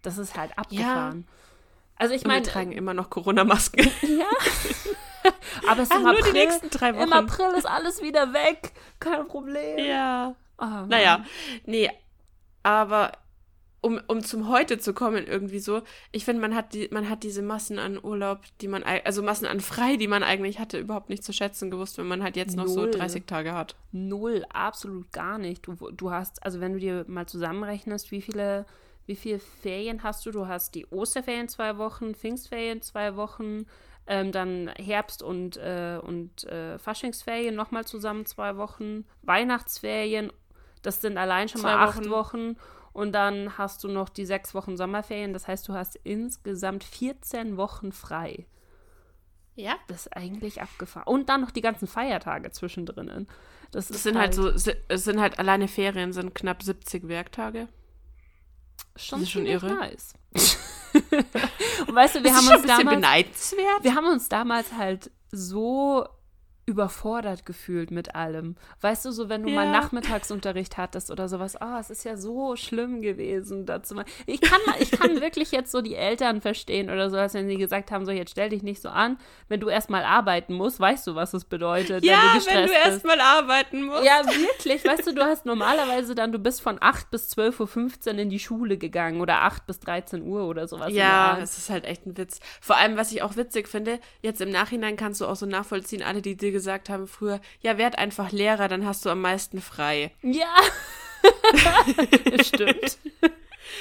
[0.00, 1.28] Das ist halt abgefahren.
[1.96, 3.88] Also ich Und wir meine, tragen immer noch Corona-Masken.
[4.02, 4.26] ja.
[5.68, 7.02] Aber es ist Ach, im nur die April, nächsten drei Wochen.
[7.04, 8.72] Im April ist alles wieder weg.
[9.00, 9.78] Kein Problem.
[9.78, 10.34] ja.
[10.58, 10.86] Oh.
[10.88, 11.24] Naja,
[11.66, 11.90] nee,
[12.62, 13.12] aber
[13.82, 15.82] um, um zum Heute zu kommen, irgendwie so,
[16.12, 19.46] ich finde, man hat die, man hat diese Massen an Urlaub, die man, also Massen
[19.46, 22.56] an frei, die man eigentlich hatte, überhaupt nicht zu schätzen gewusst, wenn man halt jetzt
[22.56, 22.92] noch Null.
[22.92, 23.74] so 30 Tage hat.
[23.90, 25.66] Null, absolut gar nicht.
[25.66, 28.66] Du, du hast, also wenn du dir mal zusammenrechnest, wie viele,
[29.06, 30.30] wie viele Ferien hast du?
[30.30, 33.66] Du hast die Osterferien zwei Wochen, Pfingstferien zwei Wochen,
[34.06, 40.32] ähm, dann Herbst- und, äh, und äh, Faschingsferien nochmal zusammen zwei Wochen, Weihnachtsferien,
[40.82, 42.54] das sind allein schon Zwei mal acht Wochen.
[42.54, 42.56] Wochen.
[42.92, 45.32] Und dann hast du noch die sechs Wochen Sommerferien.
[45.32, 48.44] Das heißt, du hast insgesamt 14 Wochen frei.
[49.54, 49.76] Ja.
[49.88, 51.06] Das ist eigentlich abgefahren.
[51.06, 53.28] Und dann noch die ganzen Feiertage zwischendrin.
[53.70, 57.68] Das, Das sind halt so, si- es sind halt alleine Ferien, sind knapp 70 Werktage.
[58.96, 59.72] schon, das ist schon irre.
[59.74, 60.12] nice.
[61.86, 63.82] Und weißt du, wir das haben ist schon uns ein damals, beneidenswert.
[63.82, 66.06] wir haben uns damals halt so
[66.64, 68.56] überfordert gefühlt mit allem.
[68.80, 69.72] Weißt du, so wenn du mal Ja.
[69.72, 74.04] Nachmittagsunterricht hattest oder sowas, ah, es ist ja so schlimm gewesen dazu mal.
[74.26, 77.56] Ich kann, ich kann wirklich jetzt so die Eltern verstehen oder so, als wenn sie
[77.56, 81.06] gesagt haben, so jetzt stell dich nicht so an, wenn du erstmal arbeiten musst, weißt
[81.08, 82.86] du, was es bedeutet, ja, wenn du wenn gestresst du bist.
[82.86, 84.04] erstmal arbeiten musst.
[84.04, 84.84] Ja, wirklich.
[84.84, 88.38] Weißt du, du hast normalerweise dann, du bist von 8 bis 12.15 Uhr in die
[88.38, 90.92] Schule gegangen oder 8 bis 13 Uhr oder sowas.
[90.92, 92.38] Ja, es ist halt echt ein Witz.
[92.60, 96.02] Vor allem, was ich auch witzig finde, jetzt im Nachhinein kannst du auch so nachvollziehen,
[96.02, 99.60] alle, die dir gesagt haben früher, ja, werd einfach Lehrer, dann hast du am meisten
[99.60, 100.12] frei.
[100.22, 100.54] Ja.
[102.42, 102.98] Stimmt.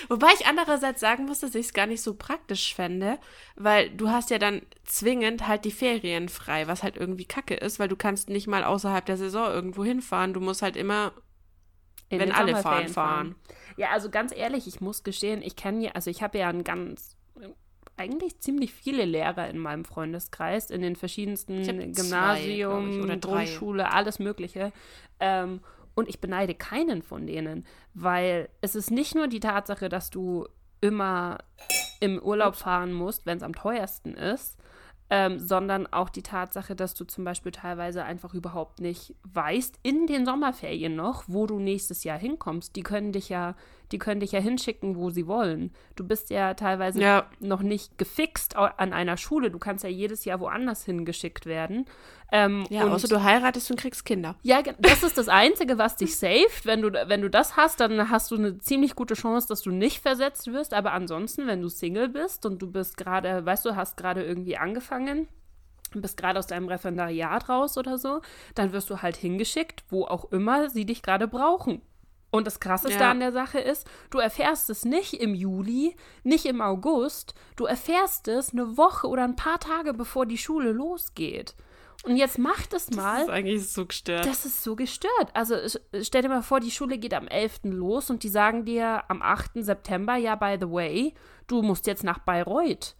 [0.07, 3.19] Wobei ich andererseits sagen muss, dass ich es gar nicht so praktisch fände,
[3.55, 7.79] weil du hast ja dann zwingend halt die Ferien frei, was halt irgendwie kacke ist,
[7.79, 10.33] weil du kannst nicht mal außerhalb der Saison irgendwo hinfahren.
[10.33, 11.13] Du musst halt immer,
[12.09, 13.35] In wenn alle fahren, Sommerferien fahren.
[13.77, 16.63] Ja, also ganz ehrlich, ich muss gestehen, ich kenne ja, also ich habe ja einen
[16.63, 17.17] ganz,
[18.01, 23.21] eigentlich ziemlich viele Lehrer in meinem Freundeskreis, in den verschiedensten zwei, Gymnasium, glaub ich.
[23.21, 24.71] Grundschule, alles Mögliche.
[25.19, 25.61] Ähm,
[25.93, 30.47] und ich beneide keinen von denen, weil es ist nicht nur die Tatsache, dass du
[30.79, 31.39] immer
[31.99, 34.57] im Urlaub fahren musst, wenn es am teuersten ist,
[35.11, 40.07] ähm, sondern auch die Tatsache, dass du zum Beispiel teilweise einfach überhaupt nicht weißt, in
[40.07, 42.75] den Sommerferien noch, wo du nächstes Jahr hinkommst.
[42.75, 43.55] Die können dich ja,
[43.91, 45.71] die können dich ja hinschicken, wo sie wollen.
[45.95, 47.29] Du bist ja teilweise Ja.
[47.39, 49.51] noch nicht gefixt an einer Schule.
[49.51, 51.85] Du kannst ja jedes Jahr woanders hingeschickt werden.
[52.31, 54.35] Ähm, Ja, außer du heiratest und kriegst Kinder.
[54.41, 56.65] ja, das ist das Einzige, was dich saved.
[56.65, 59.71] Wenn du, wenn du das hast, dann hast du eine ziemlich gute Chance, dass du
[59.71, 60.73] nicht versetzt wirst.
[60.73, 64.55] Aber ansonsten, wenn du Single bist und du bist gerade, weißt du, hast gerade irgendwie
[64.57, 65.27] angefangen,
[65.93, 68.21] bist gerade aus deinem Referendariat raus oder so,
[68.55, 71.81] dann wirst du halt hingeschickt, wo auch immer sie dich gerade brauchen.
[72.31, 73.11] Und das Krasseste Ja.
[73.11, 78.27] an der Sache ist, du erfährst es nicht im Juli, nicht im August, du erfährst
[78.29, 81.55] es eine Woche oder ein paar Tage bevor die Schule losgeht.
[82.03, 83.21] Und jetzt mach das Das mal.
[83.21, 84.25] ist eigentlich so gestört.
[84.25, 85.29] Das ist so gestört.
[85.33, 85.55] Also
[86.01, 87.59] stell dir mal vor, die Schule geht am 11.
[87.65, 89.51] los und die sagen dir am 8.
[89.63, 91.13] September, ja, by the way,
[91.47, 92.95] du musst jetzt nach Bayreuth.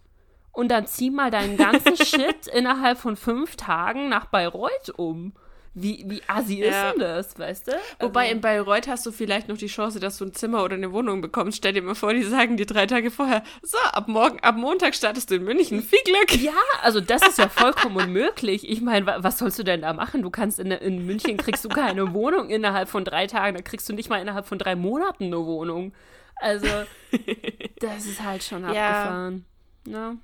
[0.52, 5.32] Und dann zieh mal deinen ganzen Shit innerhalb von fünf Tagen nach Bayreuth um.
[5.74, 6.90] Wie, wie assi Ja.
[6.90, 7.72] ist denn das, weißt du?
[8.00, 10.74] Wobei Also- in Bayreuth hast du vielleicht noch die Chance, dass du ein Zimmer oder
[10.74, 11.56] eine Wohnung bekommst.
[11.58, 14.94] Stell dir mal vor, die sagen dir drei Tage vorher, so, ab morgen, ab Montag
[14.94, 15.80] startest du in München.
[15.82, 16.36] Viel Glück.
[16.42, 16.52] Ja,
[16.82, 18.68] also das ist ja vollkommen unmöglich.
[18.68, 20.20] Ich meine, wa- was sollst du denn da machen?
[20.20, 23.88] Du kannst in, in München kriegst du keine Wohnung innerhalb von drei Tagen, da kriegst
[23.88, 25.94] du nicht mal innerhalb von drei Monaten eine Wohnung.
[26.36, 26.66] Also,
[27.80, 28.68] das ist halt schon Ja.
[28.68, 29.44] abgefahren.
[29.86, 30.18] Ne?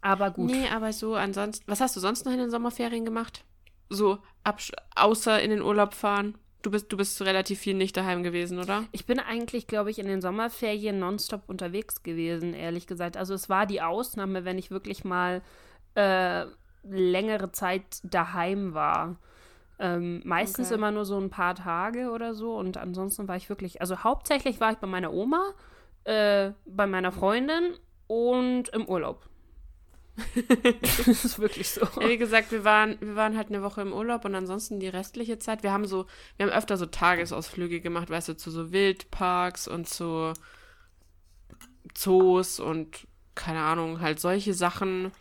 [0.00, 0.50] Aber gut.
[0.50, 1.64] Nee, aber so ansonsten.
[1.70, 3.44] Was hast du sonst noch in den Sommerferien gemacht?
[3.90, 4.18] So,
[4.94, 6.38] außer in den Urlaub fahren.
[6.62, 8.84] Du bist, du bist relativ viel nicht daheim gewesen, oder?
[8.92, 13.16] Ich bin eigentlich, glaube ich, in den Sommerferien nonstop unterwegs gewesen, ehrlich gesagt.
[13.16, 15.42] Also es war die Ausnahme, wenn ich wirklich mal
[15.94, 16.44] äh,
[16.84, 19.16] längere Zeit daheim war.
[19.78, 20.74] Ähm, meistens Okay.
[20.74, 22.54] immer nur so ein paar Tage oder so.
[22.56, 25.54] Und ansonsten war ich wirklich, also hauptsächlich war ich bei meiner Oma,
[26.04, 27.72] äh, bei meiner Freundin
[28.06, 29.29] und im Urlaub.
[30.82, 31.82] Das ist wirklich so.
[32.00, 34.88] Ja, wie gesagt, wir waren, wir waren halt eine Woche im Urlaub und ansonsten die
[34.88, 36.06] restliche Zeit, wir haben so,
[36.36, 40.32] wir haben öfter so Tagesausflüge gemacht, weißt du, zu so Wildparks und zu
[41.94, 45.12] Zoos und keine Ahnung, halt solche Sachen.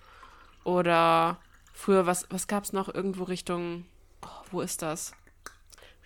[0.63, 1.39] Oder
[1.73, 3.85] früher, was, was gab's noch irgendwo Richtung,
[4.23, 5.13] oh, wo ist das?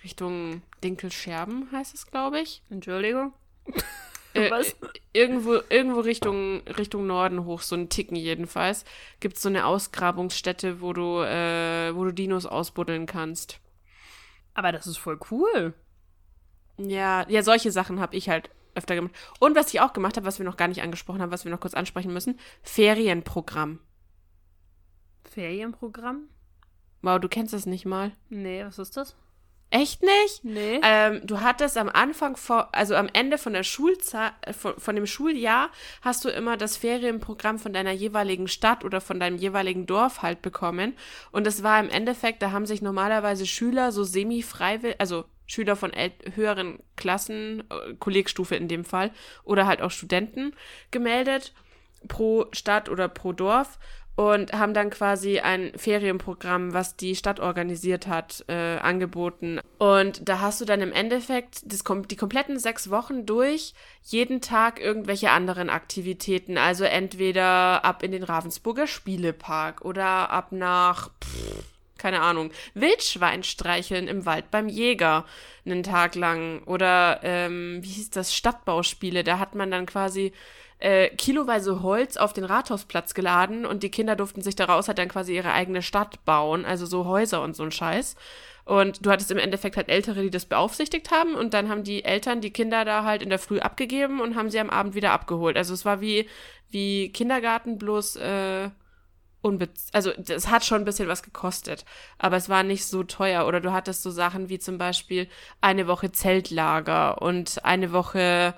[0.04, 2.62] Richtung Dinkelscherben heißt es, glaube ich.
[2.70, 3.34] Entschuldigung.
[4.34, 4.74] Äh, Was?
[4.74, 4.76] äh,
[5.14, 8.84] Irgendwo, irgendwo Richtung, Richtung Norden hoch, so ein Ticken jedenfalls,
[9.20, 13.60] gibt es so eine Ausgrabungsstätte, wo du, äh, wo du Dinos ausbuddeln kannst.
[14.56, 15.74] Aber das ist voll cool.
[16.78, 19.14] Ja, ja, solche Sachen habe ich halt öfter gemacht.
[19.40, 21.52] Und was ich auch gemacht habe, was wir noch gar nicht angesprochen haben, was wir
[21.52, 23.80] noch kurz ansprechen müssen, Ferienprogramm.
[25.26, 26.30] Ferienprogramm?
[27.02, 28.12] Wow, du kennst das nicht mal.
[28.30, 29.16] Nee, was ist das?
[29.74, 30.44] Echt nicht?
[30.44, 30.80] Nee.
[30.84, 35.08] Ähm, du hattest am Anfang, vor, also am Ende von der Schulzeit, von, von dem
[35.08, 35.72] Schuljahr,
[36.04, 40.44] hast du immer das Ferienprogramm von deiner jeweiligen Stadt oder von deinem jeweiligen Dorf halt
[40.44, 40.94] bekommen.
[41.32, 45.92] Und es war im Endeffekt, da haben sich normalerweise Schüler so semi-freiwillig, also Schüler von
[46.36, 49.10] höheren Klassen, äh, Kollegstufe in dem Fall,
[49.44, 50.54] oder halt auch Studenten
[50.92, 51.52] gemeldet
[52.08, 53.80] pro Stadt oder pro Dorf
[54.16, 59.60] und haben dann quasi ein Ferienprogramm, was die Stadt organisiert hat, äh, angeboten.
[59.80, 64.80] Und da hast du dann im Endeffekt das, die kompletten sechs Wochen durch jeden Tag
[64.80, 66.58] irgendwelche anderen Aktivitäten.
[66.58, 71.64] Also entweder ab in den Ravensburger Spielepark oder ab nach, pff,
[71.98, 75.26] keine Ahnung, Wildschwein streicheln im Wald beim Jäger
[75.66, 76.62] einen Tag lang.
[76.66, 79.24] Oder, ähm, wie hieß das, Stadtbauspiele.
[79.24, 80.34] Da hat man dann quasi
[80.84, 85.08] äh, kiloweise Holz auf den Rathausplatz geladen und die Kinder durften sich daraus halt dann
[85.08, 88.18] quasi ihre eigene Stadt bauen, also so Häuser und so ein Scheiß.
[88.66, 92.04] Und du hattest im Endeffekt halt Ältere, die das beaufsichtigt haben und dann haben die
[92.04, 95.12] Eltern die Kinder da halt in der Früh abgegeben und haben sie am Abend wieder
[95.12, 95.56] abgeholt.
[95.56, 96.28] Also es war wie,
[96.70, 98.70] wie Kindergarten, bloß äh,
[99.92, 101.84] also das hat schon ein bisschen was gekostet,
[102.18, 103.46] aber es war nicht so teuer.
[103.46, 105.28] Oder du hattest so Sachen wie zum Beispiel
[105.60, 108.54] eine Woche Zeltlager und eine Woche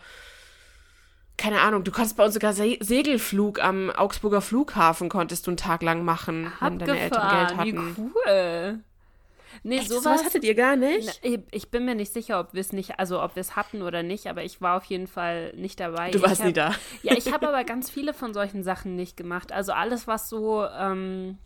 [1.38, 5.58] keine Ahnung, du konntest bei uns sogar Se Segelflug am Augsburger Flughafen konntest du einen
[5.58, 7.98] Tag lang machen, wenn deine Eltern Geld Abgefahren, hatten.
[7.98, 8.80] Wie cool.
[9.64, 11.22] Nee, Echt, sowas, sowas hattet ihr gar nicht?
[11.24, 13.82] Na, ich, bin mir nicht sicher, ob wir es nicht, also ob wir es hatten
[13.82, 16.12] oder nicht, aber ich war auf jeden Fall nicht dabei.
[16.12, 16.76] Du warst ich nie hab, da.
[17.04, 19.52] Ja, ich habe aber ganz viele von solchen Sachen nicht gemacht.
[19.52, 21.38] Also alles, was so, ähm,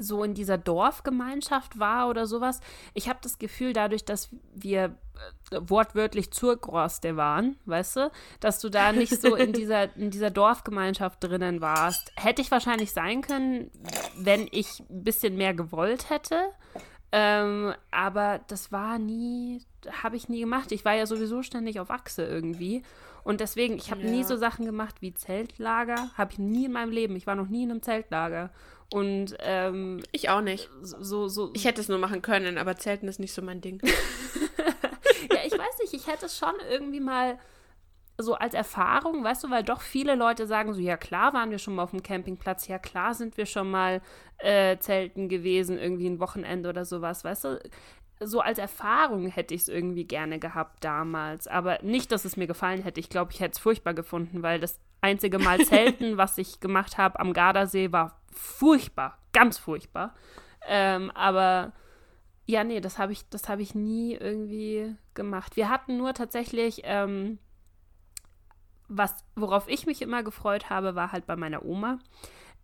[0.00, 2.60] so in dieser Dorfgemeinschaft war oder sowas.
[2.94, 4.96] Ich habe das Gefühl, dadurch, dass wir
[5.50, 10.30] äh, wortwörtlich Zurgroste waren, weißt du, dass du da nicht so in dieser, in dieser
[10.30, 12.12] Dorfgemeinschaft drinnen warst.
[12.16, 13.70] Hätte ich wahrscheinlich sein können,
[14.16, 16.36] wenn ich ein bisschen mehr gewollt hätte.
[17.12, 19.62] Ähm, aber das war nie,
[20.02, 20.70] habe ich nie gemacht.
[20.72, 22.82] Ich war ja sowieso ständig auf Achse irgendwie.
[23.24, 24.26] Und deswegen, ich habe nie Ja.
[24.26, 26.10] so Sachen gemacht wie Zeltlager.
[26.16, 27.16] Habe ich nie in meinem Leben.
[27.16, 28.50] Ich war noch nie in einem Zeltlager.
[28.92, 30.68] Und ähm, Ich auch nicht.
[30.82, 31.50] so, so.
[31.54, 33.80] Ich hätte es nur machen können, aber Zelten ist nicht so mein Ding.
[35.30, 37.38] ja, ich weiß nicht, ich hätte es schon irgendwie mal
[38.22, 41.58] so als Erfahrung, weißt du, weil doch viele Leute sagen so, ja klar waren wir
[41.58, 44.02] schon mal auf dem Campingplatz, ja klar sind wir schon mal
[44.38, 47.60] äh, zelten gewesen, irgendwie ein Wochenende oder sowas, weißt du.
[48.22, 52.46] So als Erfahrung hätte ich es irgendwie gerne gehabt damals, aber nicht, dass es mir
[52.46, 53.00] gefallen hätte.
[53.00, 56.98] Ich glaube, ich hätte es furchtbar gefunden, weil das einzige Mal Zelten, was ich gemacht
[56.98, 60.14] habe am Gardasee, war furchtbar, ganz furchtbar.
[60.66, 61.72] Ähm, aber
[62.46, 65.56] ja, nee, das habe ich, das habe ich nie irgendwie gemacht.
[65.56, 67.38] Wir hatten nur tatsächlich, ähm,
[68.88, 71.98] was, worauf ich mich immer gefreut habe, war halt bei meiner Oma.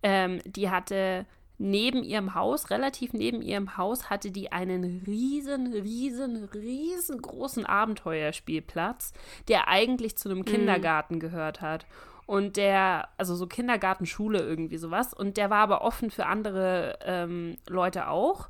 [0.02, 1.26] Ähm, die hatte
[1.58, 9.12] neben ihrem Haus, relativ neben ihrem Haus, hatte die einen riesen, riesen, riesengroßen Abenteuerspielplatz,
[9.48, 11.86] der eigentlich zu einem Kindergarten gehört hat.
[12.26, 15.14] Und der, also so Kindergartenschule irgendwie sowas.
[15.14, 18.48] Und der war aber offen für andere ähm, Leute auch.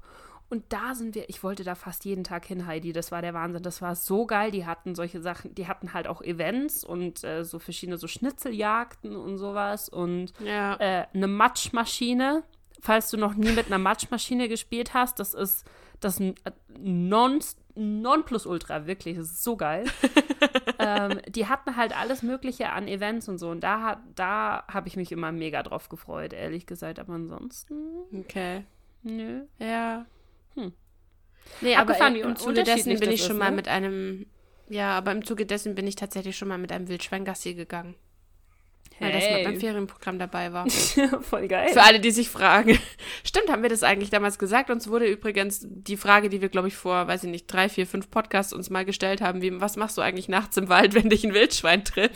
[0.48, 2.92] Und da sind wir, ich wollte da fast jeden Tag hin, Heidi.
[2.92, 3.62] Das war der Wahnsinn.
[3.64, 4.50] Das war so geil.
[4.52, 9.14] Die hatten solche Sachen, die hatten halt auch Events und äh, so verschiedene so Schnitzeljagden
[9.16, 10.76] und sowas und Ja.
[10.76, 12.44] äh, eine Matschmaschine.
[12.80, 15.66] Falls du noch nie mit einer Matschmaschine gespielt hast, das ist
[16.00, 16.34] das n-
[16.78, 17.40] non,
[17.74, 19.16] Nonplusultra, wirklich.
[19.16, 19.84] Das ist so geil.
[20.86, 23.50] ähm, die hatten halt alles Mögliche an Events und so.
[23.50, 26.98] Und da, hat- da habe ich mich immer mega drauf gefreut, ehrlich gesagt.
[26.98, 27.74] Aber ansonsten,
[28.20, 28.64] Okay.
[29.02, 29.44] nö.
[29.58, 30.06] Ja.
[30.54, 30.72] Hm.
[31.60, 33.56] Nee, aber Abgefahren, im, im Zuge dessen bin ich schon ist, mal ne?
[33.56, 34.26] mit einem,
[34.68, 37.94] ja, aber im Zuge dessen bin ich tatsächlich schon mal mit einem Wildschweingassi gegangen.
[38.98, 40.68] Weil das mit beim Ferienprogramm dabei war.
[41.20, 41.68] Voll geil.
[41.72, 42.78] Für alle, die sich fragen.
[43.24, 44.70] Stimmt, haben wir das eigentlich damals gesagt?
[44.70, 47.86] Uns wurde übrigens die Frage, die wir, glaube ich, vor, weiß ich nicht, drei, vier,
[47.86, 51.10] fünf Podcasts uns mal gestellt haben, wie, was machst du eigentlich nachts im Wald, wenn
[51.10, 52.12] dich ein Wildschwein tritt?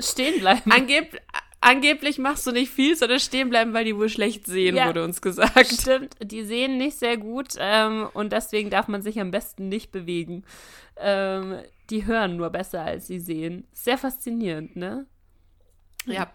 [0.00, 0.70] Stehen bleiben.
[0.70, 1.20] Angeb
[1.60, 4.86] angeblich machst du nicht viel, sondern stehen bleiben, weil die wohl schlecht sehen, Ja.
[4.86, 5.66] wurde uns gesagt.
[5.66, 9.90] Stimmt, die sehen nicht sehr gut ähm, und deswegen darf man sich am besten nicht
[9.90, 10.44] bewegen.
[10.98, 11.58] Ähm,
[11.90, 13.66] die hören nur besser, als sie sehen.
[13.72, 15.06] Sehr faszinierend, ne?
[16.06, 16.30] Ja.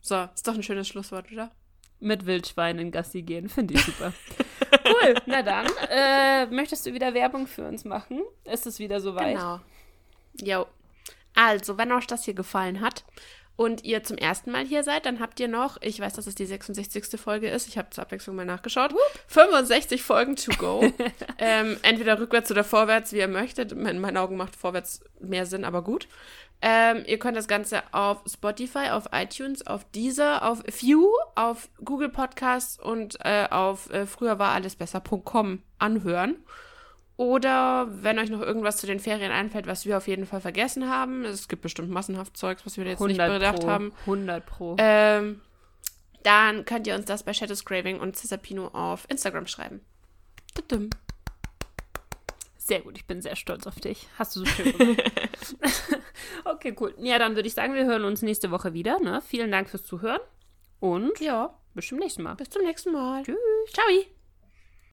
[0.00, 1.50] So, ist doch ein schönes Schlusswort, oder?
[2.00, 4.12] Mit Wildschweinen Gassi gehen, finde ich super.
[4.84, 5.66] cool, na dann.
[5.88, 8.22] Äh, möchtest du wieder Werbung für uns machen?
[8.44, 9.36] Ist es wieder soweit?
[9.36, 9.60] Genau.
[10.40, 10.66] Jo.
[11.34, 13.04] Also, wenn euch das hier gefallen hat
[13.56, 16.34] und ihr zum ersten Mal hier seid, dann habt ihr noch, ich weiß, dass es
[16.34, 17.20] die 66.
[17.20, 18.92] Folge ist, ich habe zur Abwechslung mal nachgeschaut,
[19.28, 20.82] 65 Folgen to go.
[21.38, 23.72] ähm, entweder rückwärts oder vorwärts, wie ihr möchtet.
[23.72, 26.08] In meinen Augen macht vorwärts mehr Sinn, aber gut.
[26.64, 32.08] Ähm, ihr könnt das Ganze auf Spotify, auf iTunes, auf Deezer, auf View, auf Google
[32.08, 36.36] Podcasts und äh, auf äh, früher war alles besser.com anhören.
[37.16, 40.88] Oder wenn euch noch irgendwas zu den Ferien einfällt, was wir auf jeden Fall vergessen
[40.88, 41.24] haben.
[41.24, 43.68] Es gibt bestimmt massenhaft Zeugs, was wir jetzt nicht 100 bedacht pro.
[43.68, 43.92] haben.
[44.00, 44.76] 100 pro.
[44.78, 45.40] Ähm,
[46.22, 49.80] dann könnt ihr uns das bei Shadows Craving und Cesapino auf Instagram schreiben.
[52.56, 54.06] Sehr gut, ich bin sehr stolz auf dich.
[54.18, 55.02] Hast du so schön gemacht.
[56.44, 56.94] okay, cool.
[56.98, 59.00] Ja, dann würde ich sagen, wir hören uns nächste Woche wieder.
[59.00, 59.20] Ne?
[59.26, 60.20] Vielen Dank fürs Zuhören
[60.80, 62.34] und Ja, bis zum nächsten Mal.
[62.34, 63.22] bis zum nächsten Mal.
[63.22, 63.36] Tschüss.
[63.72, 63.86] Ciao.